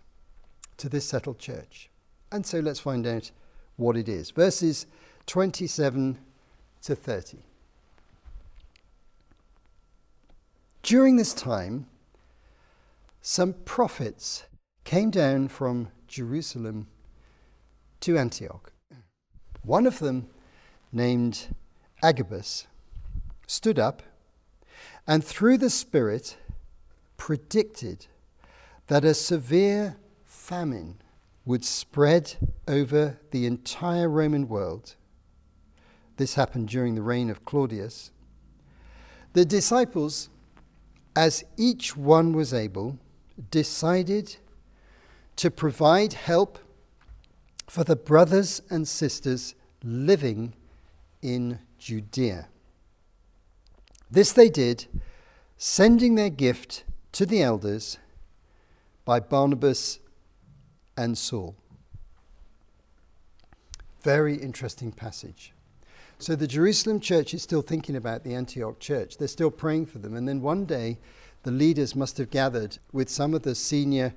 to 0.77 0.87
this 0.87 1.03
settled 1.03 1.39
church. 1.39 1.89
And 2.31 2.45
so, 2.45 2.59
let's 2.59 2.79
find 2.79 3.05
out 3.05 3.31
what 3.75 3.97
it 3.97 4.07
is. 4.07 4.31
Verses 4.31 4.85
27 5.25 6.19
to 6.83 6.95
30. 6.95 7.39
During 10.83 11.17
this 11.17 11.33
time, 11.33 11.85
some 13.21 13.55
prophets 13.65 14.45
came 14.85 15.11
down 15.11 15.49
from 15.49 15.89
Jerusalem 16.07 16.87
to 17.99 18.17
Antioch. 18.17 18.71
One 19.63 19.85
of 19.85 19.99
them, 19.99 20.29
named 20.91 21.55
Agabus, 22.03 22.67
stood 23.47 23.79
up 23.79 24.03
and 25.07 25.23
through 25.23 25.57
the 25.57 25.69
Spirit 25.69 26.37
predicted 27.17 28.07
that 28.87 29.05
a 29.05 29.13
severe 29.13 29.97
famine 30.25 31.01
would 31.45 31.65
spread 31.65 32.35
over 32.67 33.19
the 33.31 33.45
entire 33.45 34.09
Roman 34.09 34.47
world. 34.47 34.95
This 36.17 36.35
happened 36.35 36.67
during 36.67 36.95
the 36.95 37.01
reign 37.01 37.29
of 37.29 37.45
Claudius. 37.45 38.11
The 39.33 39.45
disciples, 39.45 40.29
as 41.15 41.43
each 41.57 41.95
one 41.95 42.33
was 42.33 42.53
able, 42.53 42.99
decided 43.49 44.35
to 45.37 45.49
provide 45.49 46.13
help 46.13 46.59
for 47.67 47.83
the 47.83 47.95
brothers 47.95 48.61
and 48.69 48.87
sisters 48.87 49.55
living 49.83 50.53
in 51.21 51.59
Judea. 51.77 52.47
This 54.09 54.33
they 54.33 54.49
did, 54.49 54.85
sending 55.57 56.15
their 56.15 56.29
gift 56.29 56.83
to 57.13 57.25
the 57.25 57.41
elders 57.41 57.97
by 59.05 59.19
Barnabas 59.19 59.99
and 60.97 61.17
Saul. 61.17 61.55
Very 64.01 64.35
interesting 64.35 64.91
passage. 64.91 65.53
So 66.19 66.35
the 66.35 66.47
Jerusalem 66.47 66.99
church 66.99 67.33
is 67.33 67.41
still 67.41 67.61
thinking 67.61 67.95
about 67.95 68.23
the 68.23 68.35
Antioch 68.35 68.79
church. 68.79 69.17
They're 69.17 69.27
still 69.27 69.49
praying 69.49 69.87
for 69.87 69.99
them. 69.99 70.15
And 70.15 70.27
then 70.27 70.41
one 70.41 70.65
day, 70.65 70.99
the 71.43 71.51
leaders 71.51 71.95
must 71.95 72.17
have 72.17 72.29
gathered 72.29 72.77
with 72.91 73.09
some 73.09 73.33
of 73.33 73.41
the 73.41 73.55
senior 73.55 74.13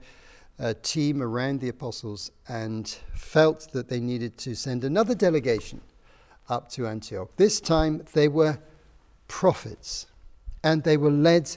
uh, 0.58 0.74
team 0.82 1.22
around 1.22 1.60
the 1.60 1.68
apostles 1.68 2.30
and 2.48 2.86
felt 3.14 3.72
that 3.72 3.88
they 3.88 4.00
needed 4.00 4.36
to 4.38 4.54
send 4.54 4.84
another 4.84 5.14
delegation 5.14 5.80
up 6.48 6.68
to 6.72 6.86
Antioch. 6.86 7.30
This 7.36 7.60
time 7.60 8.04
they 8.12 8.28
were 8.28 8.58
prophets, 9.28 10.06
and 10.62 10.82
they 10.82 10.96
were 10.96 11.10
led 11.10 11.56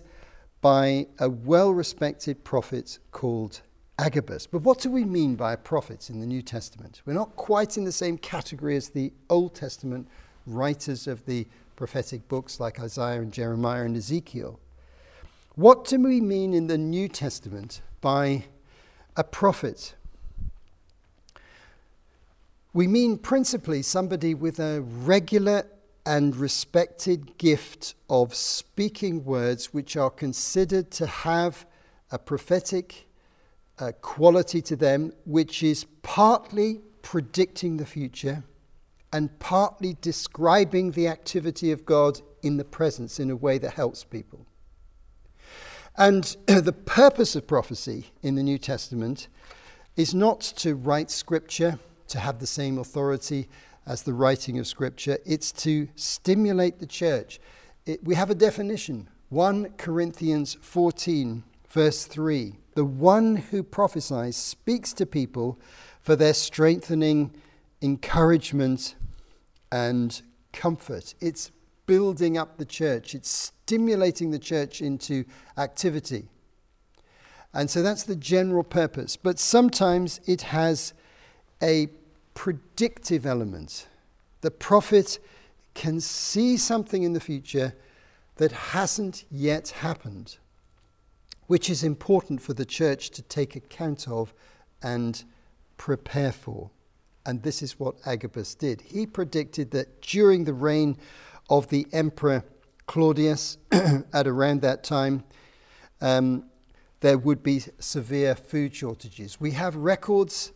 by 0.62 1.08
a 1.19 1.30
well 1.30 1.71
respected 1.71 2.43
prophet 2.43 3.00
called 3.12 3.62
Agabus. 4.00 4.47
But 4.47 4.62
what 4.62 4.80
do 4.80 4.89
we 4.89 5.04
mean 5.04 5.36
by 5.36 5.56
prophets 5.56 6.10
in 6.10 6.19
the 6.19 6.26
New 6.26 6.41
Testament? 6.41 7.02
We're 7.06 7.13
not 7.13 7.36
quite 7.36 7.78
in 7.78 7.84
the 7.84 7.91
same 7.91 8.17
category 8.17 8.76
as 8.76 8.89
the 8.89 9.12
Old 9.30 9.56
Testament 9.56 10.08
writers 10.45 11.08
of 11.08 11.26
the 11.26 11.47
prophetic 11.76 12.28
books 12.28 12.60
like 12.60 12.80
Isaiah 12.80 13.21
and 13.21 13.32
Jeremiah 13.32 13.84
and 13.84 13.95
Ezekiel. 13.95 14.60
What 15.56 15.86
do 15.86 16.00
we 16.00 16.21
mean 16.21 16.54
in 16.54 16.67
the 16.67 16.78
New 16.78 17.08
Testament 17.08 17.82
by 18.02 18.45
a 19.15 19.23
prophet? 19.23 19.95
We 22.77 22.85
mean 22.85 23.17
principally 23.17 23.81
somebody 23.81 24.35
with 24.35 24.59
a 24.59 24.81
regular 24.81 25.65
and 26.05 26.35
respected 26.35 27.35
gift 27.39 27.95
of 28.07 28.35
speaking 28.35 29.25
words 29.25 29.73
which 29.73 29.97
are 29.97 30.11
considered 30.11 30.91
to 30.91 31.07
have 31.07 31.65
a 32.11 32.19
prophetic 32.19 33.07
uh, 33.79 33.93
quality 34.03 34.61
to 34.61 34.75
them, 34.75 35.11
which 35.25 35.63
is 35.63 35.85
partly 36.03 36.81
predicting 37.01 37.77
the 37.77 37.85
future 37.87 38.43
and 39.11 39.39
partly 39.39 39.97
describing 39.99 40.91
the 40.91 41.07
activity 41.07 41.71
of 41.71 41.83
God 41.83 42.21
in 42.43 42.57
the 42.57 42.63
presence 42.63 43.19
in 43.19 43.31
a 43.31 43.35
way 43.35 43.57
that 43.57 43.73
helps 43.73 44.03
people. 44.03 44.45
And 45.97 46.23
the 46.45 46.73
purpose 46.73 47.35
of 47.35 47.47
prophecy 47.47 48.11
in 48.21 48.35
the 48.35 48.43
New 48.43 48.59
Testament 48.59 49.29
is 49.95 50.13
not 50.13 50.41
to 50.41 50.75
write 50.75 51.09
scripture, 51.09 51.79
to 52.08 52.20
have 52.20 52.39
the 52.39 52.48
same 52.48 52.78
authority 52.78 53.48
as 53.86 54.04
the 54.04 54.13
writing 54.13 54.60
of 54.60 54.67
scripture, 54.67 55.17
it's 55.26 55.52
to 55.52 55.88
stimulate 55.96 56.80
the 56.80 56.86
church. 56.86 57.39
It, 57.86 58.04
we 58.04 58.15
have 58.15 58.30
a 58.30 58.36
definition 58.36 59.10
1 59.30 59.72
Corinthians 59.78 60.58
14, 60.62 61.43
verse 61.70 62.06
3. 62.06 62.56
The 62.76 62.86
one 62.86 63.38
who 63.38 63.63
prophesies 63.63 64.38
speaks 64.38 64.93
to 64.93 65.06
people 65.06 65.60
for 66.02 66.15
their 66.15 66.34
strengthening, 66.34 67.34
encouragement, 67.82 68.96
and 69.72 70.22
comfort. 70.54 71.13
It's 71.20 71.52
building 71.86 72.38
up 72.38 72.58
the 72.58 72.65
church, 72.65 73.15
it's 73.15 73.30
stimulating 73.30 74.32
the 74.32 74.39
church 74.39 74.82
into 74.82 75.26
activity. 75.58 76.28
And 77.54 77.70
so 77.70 77.82
that's 77.82 78.04
the 78.04 78.15
general 78.15 78.63
purpose. 78.63 79.15
But 79.15 79.39
sometimes 79.39 80.20
it 80.26 80.41
has 80.43 80.93
a 81.62 81.88
predictive 82.34 83.26
element. 83.26 83.88
The 84.41 84.52
prophet 84.52 85.20
can 85.74 86.00
see 86.00 86.58
something 86.58 87.04
in 87.04 87.13
the 87.13 87.20
future 87.20 87.74
that 88.38 88.52
hasn't 88.52 89.26
yet 89.32 89.70
happened, 89.70 90.38
which 91.48 91.70
is 91.70 91.84
important 91.84 92.41
for 92.41 92.54
the 92.54 92.65
church 92.65 93.10
to 93.12 93.22
take 93.22 93.56
account 93.56 94.08
of 94.08 94.34
and 94.82 95.24
prepare 95.78 96.32
for. 96.32 96.70
And 97.26 97.43
this 97.43 97.62
is 97.62 97.80
what 97.80 97.96
Agabus 98.06 98.56
did. 98.56 98.82
He 98.82 99.06
predicted 99.06 99.72
that 99.72 100.02
during 100.02 100.46
the 100.46 100.54
reign 100.54 100.98
of 101.50 101.67
the 101.70 101.88
emperor 101.91 102.43
Claudius 102.86 103.58
at 103.72 104.28
around 104.28 104.62
that 104.62 104.84
time, 104.84 105.24
um, 106.00 106.46
there 107.02 107.17
would 107.17 107.43
be 107.43 107.63
severe 107.80 108.36
food 108.36 108.74
shortages. 108.74 109.39
We 109.39 109.52
have 109.52 109.76
records 109.76 110.54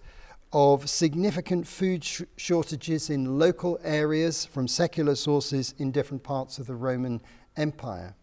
of 0.54 0.90
significant 0.90 1.68
food 1.68 2.04
sh- 2.04 2.24
shortages 2.36 3.10
in 3.10 3.40
local 3.40 3.80
areas 3.84 4.46
from 4.46 4.68
secular 4.68 5.16
sources 5.16 5.74
in 5.78 5.92
different 5.92 6.24
parts 6.24 6.60
of 6.60 6.68
the 6.68 6.76
Roman 6.76 7.22
Empire. 7.56 8.16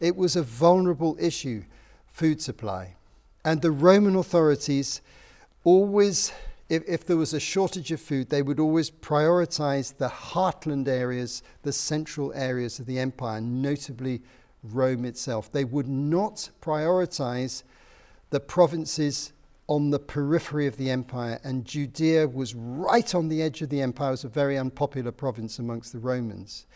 It 0.00 0.16
was 0.16 0.36
a 0.36 0.42
vulnerable 0.42 1.16
issue, 1.18 1.64
food 2.06 2.42
supply. 2.42 2.96
And 3.44 3.62
the 3.62 3.70
Roman 3.70 4.16
authorities 4.16 5.00
always 5.64 6.32
if, 6.70 6.84
if 6.86 7.04
there 7.04 7.16
was 7.16 7.34
a 7.34 7.40
shortage 7.40 7.90
of 7.90 8.00
food, 8.00 8.30
they 8.30 8.42
would 8.42 8.60
always 8.60 8.90
prioritize 8.90 9.96
the 9.96 10.08
heartland 10.08 10.86
areas, 10.86 11.42
the 11.62 11.72
central 11.72 12.32
areas 12.32 12.78
of 12.78 12.86
the 12.86 12.98
empire, 12.98 13.40
notably 13.40 14.22
Rome 14.62 15.04
itself. 15.04 15.50
They 15.50 15.64
would 15.64 15.88
not 15.88 16.50
prioritize 16.62 17.64
the 18.30 18.38
provinces 18.38 19.32
on 19.70 19.90
the 19.90 20.00
periphery 20.00 20.66
of 20.66 20.76
the 20.76 20.90
empire, 20.90 21.38
and 21.44 21.64
Judea 21.64 22.26
was 22.26 22.56
right 22.56 23.14
on 23.14 23.28
the 23.28 23.40
edge 23.40 23.62
of 23.62 23.68
the 23.68 23.80
empire. 23.80 24.08
It 24.08 24.10
was 24.10 24.24
a 24.24 24.28
very 24.28 24.58
unpopular 24.58 25.12
province 25.12 25.60
amongst 25.60 25.92
the 25.92 26.00
Romans. 26.00 26.66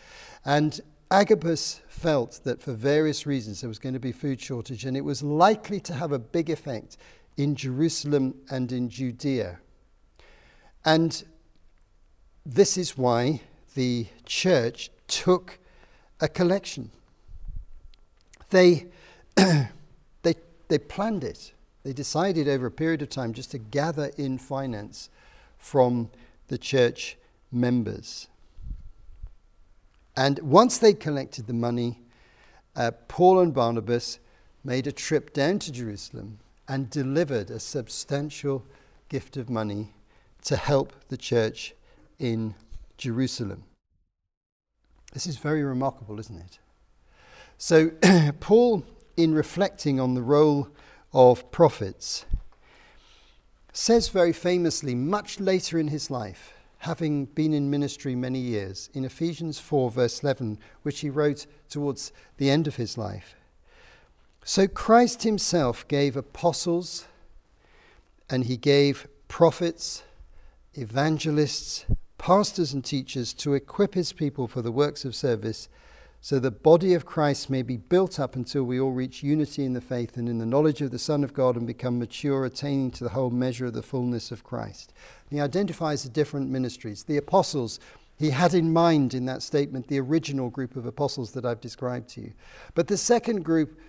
And 0.45 0.79
Agabus 1.11 1.81
felt 1.89 2.39
that 2.45 2.61
for 2.61 2.71
various 2.71 3.25
reasons 3.25 3.59
there 3.59 3.67
was 3.67 3.79
going 3.79 3.95
to 3.95 3.99
be 3.99 4.13
food 4.13 4.39
shortage, 4.39 4.85
and 4.85 4.95
it 4.95 5.03
was 5.03 5.21
likely 5.21 5.81
to 5.81 5.93
have 5.93 6.13
a 6.13 6.19
big 6.19 6.49
effect 6.49 6.95
in 7.35 7.53
Jerusalem 7.53 8.33
and 8.49 8.71
in 8.71 8.87
Judea. 8.87 9.59
And 10.85 11.21
this 12.45 12.77
is 12.77 12.97
why 12.97 13.41
the 13.73 14.07
church 14.25 14.89
took 15.09 15.59
a 16.21 16.29
collection. 16.29 16.91
They, 18.51 18.85
they, 19.35 20.35
they 20.69 20.79
planned 20.79 21.25
it. 21.25 21.51
They 21.85 21.93
decided 21.93 22.47
over 22.47 22.65
a 22.65 22.71
period 22.71 23.03
of 23.03 23.09
time 23.09 23.31
just 23.31 23.51
to 23.51 23.59
gather 23.59 24.11
in 24.17 24.39
finance 24.39 25.11
from 25.59 26.09
the 26.47 26.57
church 26.57 27.15
members. 27.51 28.27
And 30.17 30.39
once 30.39 30.79
they 30.79 30.93
collected 30.93 31.45
the 31.45 31.53
money, 31.53 31.99
uh, 32.75 32.89
Paul 33.07 33.39
and 33.39 33.53
Barnabas 33.53 34.17
made 34.63 34.87
a 34.87 34.91
trip 34.91 35.31
down 35.31 35.59
to 35.59 35.71
Jerusalem 35.71 36.39
and 36.67 36.89
delivered 36.89 37.51
a 37.51 37.59
substantial 37.59 38.65
gift 39.07 39.37
of 39.37 39.47
money 39.47 39.93
to 40.45 40.55
help 40.55 40.91
the 41.09 41.17
church 41.17 41.75
in 42.17 42.55
Jerusalem. 42.97 43.63
This 45.13 45.27
is 45.27 45.37
very 45.37 45.63
remarkable, 45.63 46.19
isn't 46.19 46.39
it? 46.39 46.57
So, 47.59 47.91
Paul, 48.39 48.83
in 49.15 49.35
reflecting 49.35 49.99
on 49.99 50.15
the 50.15 50.23
role 50.23 50.69
of 51.15 51.49
prophets, 51.49 52.25
says 53.71 54.09
very 54.09 54.33
famously, 54.33 54.93
much 54.93 55.39
later 55.39 55.79
in 55.79 55.87
his 55.87 56.11
life, 56.11 56.53
having 56.79 57.23
been 57.23 57.53
in 57.53 57.69
ministry 57.69 58.15
many 58.15 58.37
years, 58.37 58.89
in 58.93 59.05
Ephesians 59.05 59.57
4, 59.57 59.89
verse 59.89 60.21
11, 60.21 60.59
which 60.83 60.99
he 60.99 61.09
wrote 61.09 61.47
towards 61.69 62.11
the 62.37 62.49
end 62.49 62.67
of 62.67 62.75
his 62.75 62.97
life. 62.97 63.33
So 64.43 64.67
Christ 64.67 65.23
himself 65.23 65.87
gave 65.87 66.17
apostles 66.17 67.05
and 68.29 68.43
he 68.43 68.57
gave 68.57 69.07
prophets, 69.29 70.03
evangelists, 70.73 71.85
pastors, 72.17 72.73
and 72.73 72.83
teachers 72.83 73.33
to 73.35 73.53
equip 73.53 73.93
his 73.93 74.11
people 74.11 74.47
for 74.47 74.61
the 74.61 74.71
works 74.71 75.05
of 75.05 75.15
service 75.15 75.69
so 76.25 76.39
the 76.39 76.49
body 76.49 76.95
of 76.95 77.05
Christ 77.05 77.51
may 77.51 77.61
be 77.61 77.77
built 77.77 78.19
up 78.19 78.35
until 78.35 78.63
we 78.63 78.79
all 78.79 78.93
reach 78.93 79.21
unity 79.21 79.63
in 79.63 79.73
the 79.73 79.79
faith 79.79 80.17
and 80.17 80.27
in 80.27 80.39
the 80.39 80.45
knowledge 80.47 80.81
of 80.81 80.89
the 80.89 80.97
Son 80.97 81.23
of 81.23 81.35
God 81.35 81.55
and 81.55 81.67
become 81.67 81.99
mature, 81.99 82.45
attaining 82.45 82.89
to 82.93 83.03
the 83.03 83.11
whole 83.11 83.29
measure 83.29 83.67
of 83.67 83.75
the 83.75 83.83
fullness 83.83 84.31
of 84.31 84.43
Christ. 84.43 84.91
He 85.29 85.39
identifies 85.39 86.01
the 86.01 86.09
different 86.09 86.49
ministries. 86.49 87.03
The 87.03 87.17
apostles, 87.17 87.79
he 88.17 88.31
had 88.31 88.55
in 88.55 88.73
mind 88.73 89.13
in 89.13 89.25
that 89.27 89.43
statement 89.43 89.87
the 89.87 89.99
original 89.99 90.49
group 90.49 90.75
of 90.75 90.87
apostles 90.87 91.31
that 91.33 91.45
I've 91.45 91.61
described 91.61 92.09
to 92.15 92.21
you. 92.21 92.33
But 92.73 92.87
the 92.87 92.97
second 92.97 93.45
group 93.45 93.79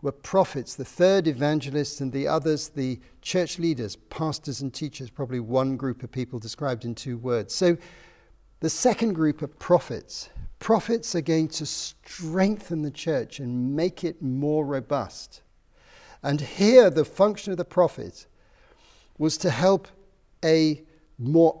were 0.00 0.12
prophets, 0.12 0.76
the 0.76 0.84
third 0.84 1.26
evangelists, 1.26 2.00
and 2.00 2.12
the 2.12 2.28
others, 2.28 2.68
the 2.68 3.00
church 3.20 3.58
leaders, 3.58 3.96
pastors 3.96 4.60
and 4.60 4.72
teachers, 4.72 5.10
probably 5.10 5.40
one 5.40 5.76
group 5.76 6.04
of 6.04 6.12
people 6.12 6.38
described 6.38 6.84
in 6.84 6.94
two 6.94 7.18
words. 7.18 7.52
So 7.52 7.76
the 8.60 8.70
second 8.70 9.14
group 9.14 9.42
are 9.42 9.48
prophets. 9.48 10.30
Prophets 10.60 11.14
are 11.14 11.22
going 11.22 11.48
to 11.48 11.66
strengthen 11.66 12.82
the 12.82 12.90
church 12.90 13.40
and 13.40 13.74
make 13.74 14.04
it 14.04 14.22
more 14.22 14.64
robust. 14.64 15.40
And 16.22 16.40
here, 16.40 16.90
the 16.90 17.04
function 17.04 17.50
of 17.50 17.56
the 17.56 17.64
prophet 17.64 18.26
was 19.18 19.38
to 19.38 19.50
help 19.50 19.88
a 20.44 20.82
more 21.18 21.60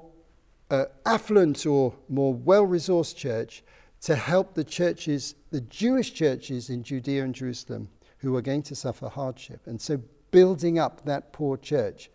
uh, 0.70 0.84
affluent 1.06 1.64
or 1.66 1.94
more 2.08 2.34
well 2.34 2.66
resourced 2.66 3.16
church 3.16 3.64
to 4.02 4.14
help 4.14 4.54
the 4.54 4.64
churches, 4.64 5.34
the 5.50 5.62
Jewish 5.62 6.12
churches 6.12 6.68
in 6.68 6.82
Judea 6.82 7.24
and 7.24 7.34
Jerusalem, 7.34 7.88
who 8.18 8.32
were 8.32 8.42
going 8.42 8.62
to 8.64 8.74
suffer 8.74 9.08
hardship. 9.08 9.60
And 9.66 9.80
so 9.80 10.00
building 10.30 10.78
up 10.78 11.04
that 11.06 11.32
poor 11.32 11.56
church 11.56 12.10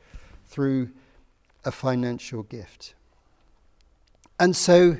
through 0.46 0.92
a 1.64 1.72
financial 1.72 2.44
gift. 2.44 2.94
And 4.40 4.56
so 4.56 5.00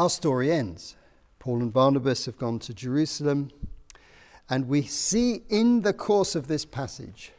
our 0.00 0.08
story 0.08 0.50
ends. 0.50 0.96
Paul 1.38 1.58
and 1.60 1.70
Barnabas 1.74 2.24
have 2.24 2.38
gone 2.38 2.58
to 2.60 2.72
Jerusalem, 2.72 3.50
and 4.48 4.66
we 4.66 4.80
see 4.80 5.42
in 5.50 5.82
the 5.82 5.92
course 5.92 6.34
of 6.34 6.46
this 6.46 6.64
passage 6.64 7.32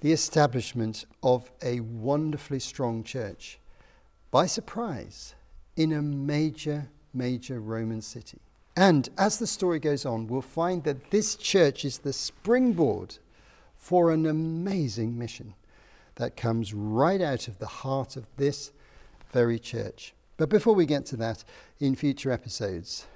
the 0.00 0.10
establishment 0.10 1.04
of 1.22 1.52
a 1.62 1.80
wonderfully 1.80 2.60
strong 2.60 3.04
church 3.04 3.58
by 4.30 4.46
surprise 4.46 5.34
in 5.76 5.92
a 5.92 6.00
major, 6.00 6.88
major 7.12 7.60
Roman 7.60 8.00
city. 8.00 8.38
And 8.74 9.10
as 9.18 9.38
the 9.38 9.46
story 9.46 9.78
goes 9.78 10.06
on, 10.06 10.28
we'll 10.28 10.40
find 10.40 10.84
that 10.84 11.10
this 11.10 11.34
church 11.34 11.84
is 11.84 11.98
the 11.98 12.14
springboard 12.14 13.18
for 13.76 14.12
an 14.12 14.24
amazing 14.24 15.18
mission 15.18 15.52
that 16.14 16.38
comes 16.38 16.72
right 16.72 17.20
out 17.20 17.48
of 17.48 17.58
the 17.58 17.66
heart 17.66 18.16
of 18.16 18.26
this 18.38 18.72
very 19.30 19.58
church. 19.58 20.14
But 20.36 20.48
before 20.48 20.74
we 20.74 20.86
get 20.86 21.06
to 21.06 21.16
that, 21.16 21.44
in 21.78 21.94
future 21.94 22.32
episodes, 22.32 23.06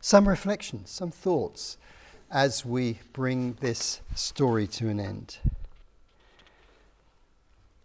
some 0.00 0.28
reflections, 0.28 0.90
some 0.90 1.10
thoughts 1.10 1.76
as 2.30 2.64
we 2.64 3.00
bring 3.12 3.54
this 3.54 4.00
story 4.14 4.66
to 4.66 4.88
an 4.88 5.00
end. 5.00 5.38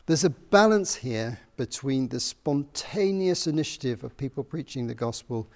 There's 0.05 0.23
a 0.23 0.29
balance 0.29 0.95
here 0.95 1.39
between 1.57 2.09
the 2.09 2.19
spontaneous 2.19 3.47
initiative 3.47 4.03
of 4.03 4.15
people 4.17 4.43
preaching 4.43 4.85
the 4.85 4.93
gospel 4.93 5.47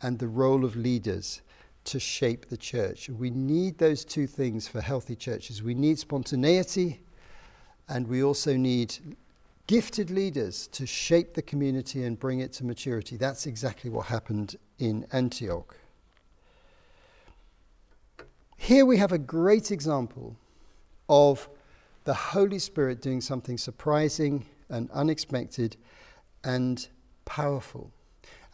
and 0.00 0.18
the 0.18 0.28
role 0.28 0.64
of 0.64 0.76
leaders 0.76 1.42
to 1.84 2.00
shape 2.00 2.48
the 2.48 2.56
church. 2.56 3.10
We 3.10 3.30
need 3.30 3.78
those 3.78 4.04
two 4.04 4.26
things 4.26 4.66
for 4.66 4.80
healthy 4.80 5.14
churches. 5.14 5.62
We 5.62 5.74
need 5.74 5.98
spontaneity, 5.98 7.00
and 7.88 8.06
we 8.08 8.22
also 8.22 8.56
need 8.56 8.96
gifted 9.68 10.10
leaders 10.10 10.66
to 10.68 10.86
shape 10.86 11.34
the 11.34 11.42
community 11.42 12.02
and 12.02 12.18
bring 12.18 12.40
it 12.40 12.52
to 12.54 12.64
maturity. 12.64 13.16
That's 13.16 13.46
exactly 13.46 13.90
what 13.90 14.06
happened 14.06 14.56
in 14.78 15.06
Antioch. 15.12 15.76
Here 18.56 18.84
we 18.84 18.96
have 18.96 19.12
a 19.12 19.18
great 19.18 19.70
example 19.70 20.36
of 21.08 21.48
the 22.04 22.14
Holy 22.14 22.58
Spirit 22.58 23.00
doing 23.00 23.20
something 23.20 23.56
surprising 23.56 24.46
and 24.68 24.90
unexpected 24.90 25.76
and 26.42 26.88
powerful. 27.24 27.92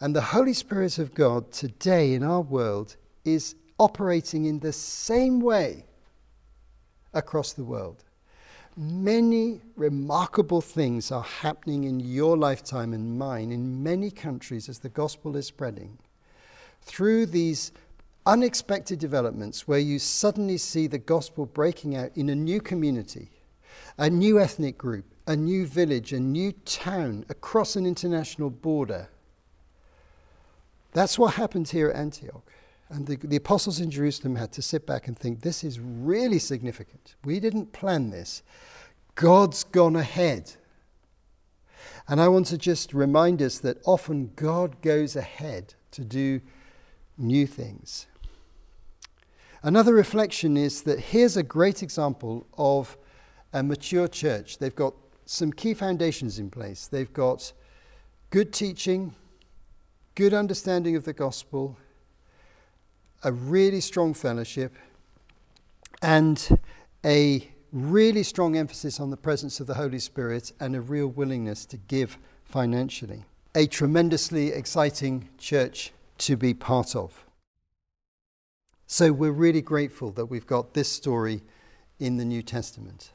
And 0.01 0.15
the 0.15 0.21
Holy 0.21 0.53
Spirit 0.53 0.99
of 0.99 1.13
God 1.13 1.51
today 1.51 2.13
in 2.13 2.23
our 2.23 2.41
world 2.41 2.97
is 3.23 3.55
operating 3.79 4.45
in 4.45 4.59
the 4.59 4.73
same 4.73 5.39
way 5.39 5.85
across 7.13 7.53
the 7.53 7.63
world. 7.63 8.04
Many 8.77 9.61
remarkable 9.75 10.61
things 10.61 11.11
are 11.11 11.23
happening 11.23 11.85
in 11.85 11.99
your 11.99 12.37
lifetime 12.37 12.93
and 12.93 13.17
mine 13.17 13.51
in 13.51 13.81
many 13.81 14.11
countries 14.11 14.67
as 14.67 14.79
the 14.79 14.89
gospel 14.89 15.37
is 15.37 15.47
spreading. 15.47 15.97
Through 16.81 17.27
these 17.27 17.71
unexpected 18.25 18.99
developments, 18.99 19.67
where 19.67 19.79
you 19.79 19.99
suddenly 19.99 20.57
see 20.57 20.87
the 20.87 20.97
gospel 20.97 21.45
breaking 21.45 21.95
out 21.95 22.11
in 22.15 22.29
a 22.29 22.35
new 22.35 22.59
community, 22.59 23.29
a 23.97 24.09
new 24.09 24.39
ethnic 24.39 24.77
group, 24.77 25.05
a 25.25 25.35
new 25.35 25.65
village, 25.65 26.11
a 26.11 26.19
new 26.19 26.51
town 26.51 27.25
across 27.29 27.75
an 27.75 27.85
international 27.85 28.49
border 28.49 29.09
that's 30.95 31.19
what 31.19 31.33
happened 31.33 31.67
here 31.67 31.89
at 31.89 31.97
Antioch. 31.97 32.49
And 32.89 33.07
the, 33.07 33.15
the, 33.15 33.35
apostles 33.35 33.79
in 33.79 33.89
Jerusalem 33.89 34.35
had 34.35 34.51
to 34.53 34.61
sit 34.61 34.85
back 34.85 35.07
and 35.07 35.17
think, 35.17 35.41
this 35.41 35.63
is 35.63 35.79
really 35.79 36.37
significant. 36.37 37.15
We 37.23 37.39
didn't 37.39 37.73
plan 37.73 38.11
this. 38.11 38.43
God's 39.15 39.63
gone 39.63 39.95
ahead. 39.95 40.51
And 42.07 42.21
I 42.21 42.27
want 42.27 42.45
to 42.47 42.57
just 42.57 42.93
remind 42.93 43.41
us 43.41 43.57
that 43.59 43.77
often 43.85 44.31
God 44.35 44.81
goes 44.81 45.15
ahead 45.15 45.73
to 45.91 46.05
do 46.05 46.41
new 47.17 47.47
things. 47.47 48.05
Another 49.63 49.95
reflection 49.95 50.57
is 50.57 50.83
that 50.83 50.99
here's 50.99 51.37
a 51.37 51.43
great 51.43 51.81
example 51.81 52.45
of 52.55 52.97
a 53.51 53.63
mature 53.63 54.07
church. 54.07 54.59
They've 54.59 54.75
got 54.75 54.93
some 55.25 55.51
key 55.51 55.73
foundations 55.73 56.37
in 56.37 56.51
place. 56.51 56.85
They've 56.85 57.11
got 57.11 57.51
good 58.29 58.53
teaching, 58.53 59.15
good 60.13 60.35
understanding 60.35 60.95
of 60.95 61.05
the 61.05 61.13
gospel, 61.13 61.77
a 63.25 63.31
really 63.31 63.81
strong 63.81 64.13
fellowship, 64.13 64.71
and 66.03 66.59
a 67.03 67.49
really 67.71 68.21
strong 68.21 68.55
emphasis 68.55 68.99
on 68.99 69.09
the 69.09 69.17
presence 69.17 69.59
of 69.59 69.65
the 69.65 69.73
Holy 69.73 69.97
Spirit 69.97 70.51
and 70.59 70.75
a 70.75 70.79
real 70.79 71.07
willingness 71.07 71.65
to 71.65 71.77
give 71.77 72.19
financially. 72.43 73.25
A 73.55 73.65
tremendously 73.65 74.49
exciting 74.49 75.27
church 75.39 75.91
to 76.19 76.37
be 76.37 76.53
part 76.53 76.95
of. 76.95 77.25
So 78.85 79.11
we're 79.11 79.31
really 79.31 79.61
grateful 79.61 80.11
that 80.11 80.27
we've 80.27 80.45
got 80.45 80.75
this 80.75 80.91
story 80.91 81.41
in 81.99 82.17
the 82.17 82.25
New 82.25 82.43
Testament. 82.43 83.11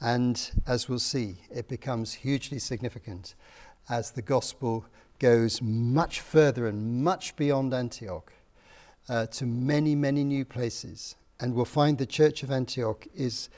And 0.00 0.48
as 0.64 0.88
we'll 0.88 1.00
see, 1.00 1.38
it 1.50 1.66
becomes 1.66 2.14
hugely 2.14 2.60
significant 2.60 3.34
as 3.88 4.12
the 4.12 4.22
gospel 4.22 4.86
goes 5.18 5.60
much 5.60 6.20
further 6.20 6.68
and 6.68 7.02
much 7.02 7.34
beyond 7.34 7.74
Antioch 7.74 8.32
uh, 9.08 9.26
to 9.26 9.46
many, 9.46 9.94
many 9.94 10.24
new 10.24 10.44
places. 10.44 11.16
And 11.40 11.54
we'll 11.54 11.64
find 11.64 11.98
the 11.98 12.06
Church 12.06 12.42
of 12.42 12.50
Antioch 12.50 13.06
is 13.14 13.48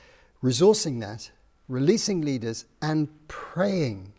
resourcing 0.43 1.01
that, 1.01 1.31
releasing 1.69 2.21
leaders, 2.23 2.65
and 2.81 3.09
praying 3.29 4.13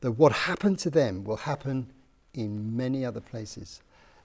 that 0.00 0.12
what 0.12 0.32
happened 0.32 0.78
to 0.80 0.90
them 0.90 1.24
will 1.24 1.38
happen 1.38 1.90
in 2.34 2.76
many 2.76 3.04
other 3.04 3.20
places, 3.20 3.80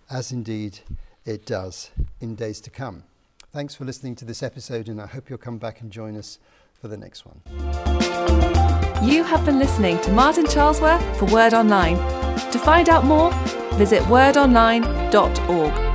as 0.10 0.32
indeed 0.32 0.80
it 1.26 1.45
does 1.45 1.91
in 2.19 2.36
days 2.36 2.60
to 2.62 2.69
come. 2.69 3.04
Thanks 3.52 3.76
for 3.76 3.86
listening 3.86 4.15
to 4.17 4.26
this 4.26 4.43
episode, 4.43 4.89
and 4.89 5.02
I 5.02 5.08
hope 5.08 5.30
you'll 5.30 5.39
come 5.39 5.58
back 5.58 5.82
and 5.82 5.91
join 5.91 6.15
us 6.15 6.39
for 6.80 6.88
the 6.88 6.98
next 6.98 7.26
one. 7.26 7.41
You 9.02 9.24
have 9.24 9.45
been 9.45 9.58
listening 9.58 10.00
to 10.02 10.12
Martin 10.12 10.45
Charlesworth 10.45 11.17
for 11.17 11.26
Word 11.26 11.54
Online. 11.54 11.98
To 12.52 12.60
find 12.60 12.89
out 12.89 13.06
more, 13.06 13.32
visit 13.74 14.04
wordonline.org. 14.04 15.88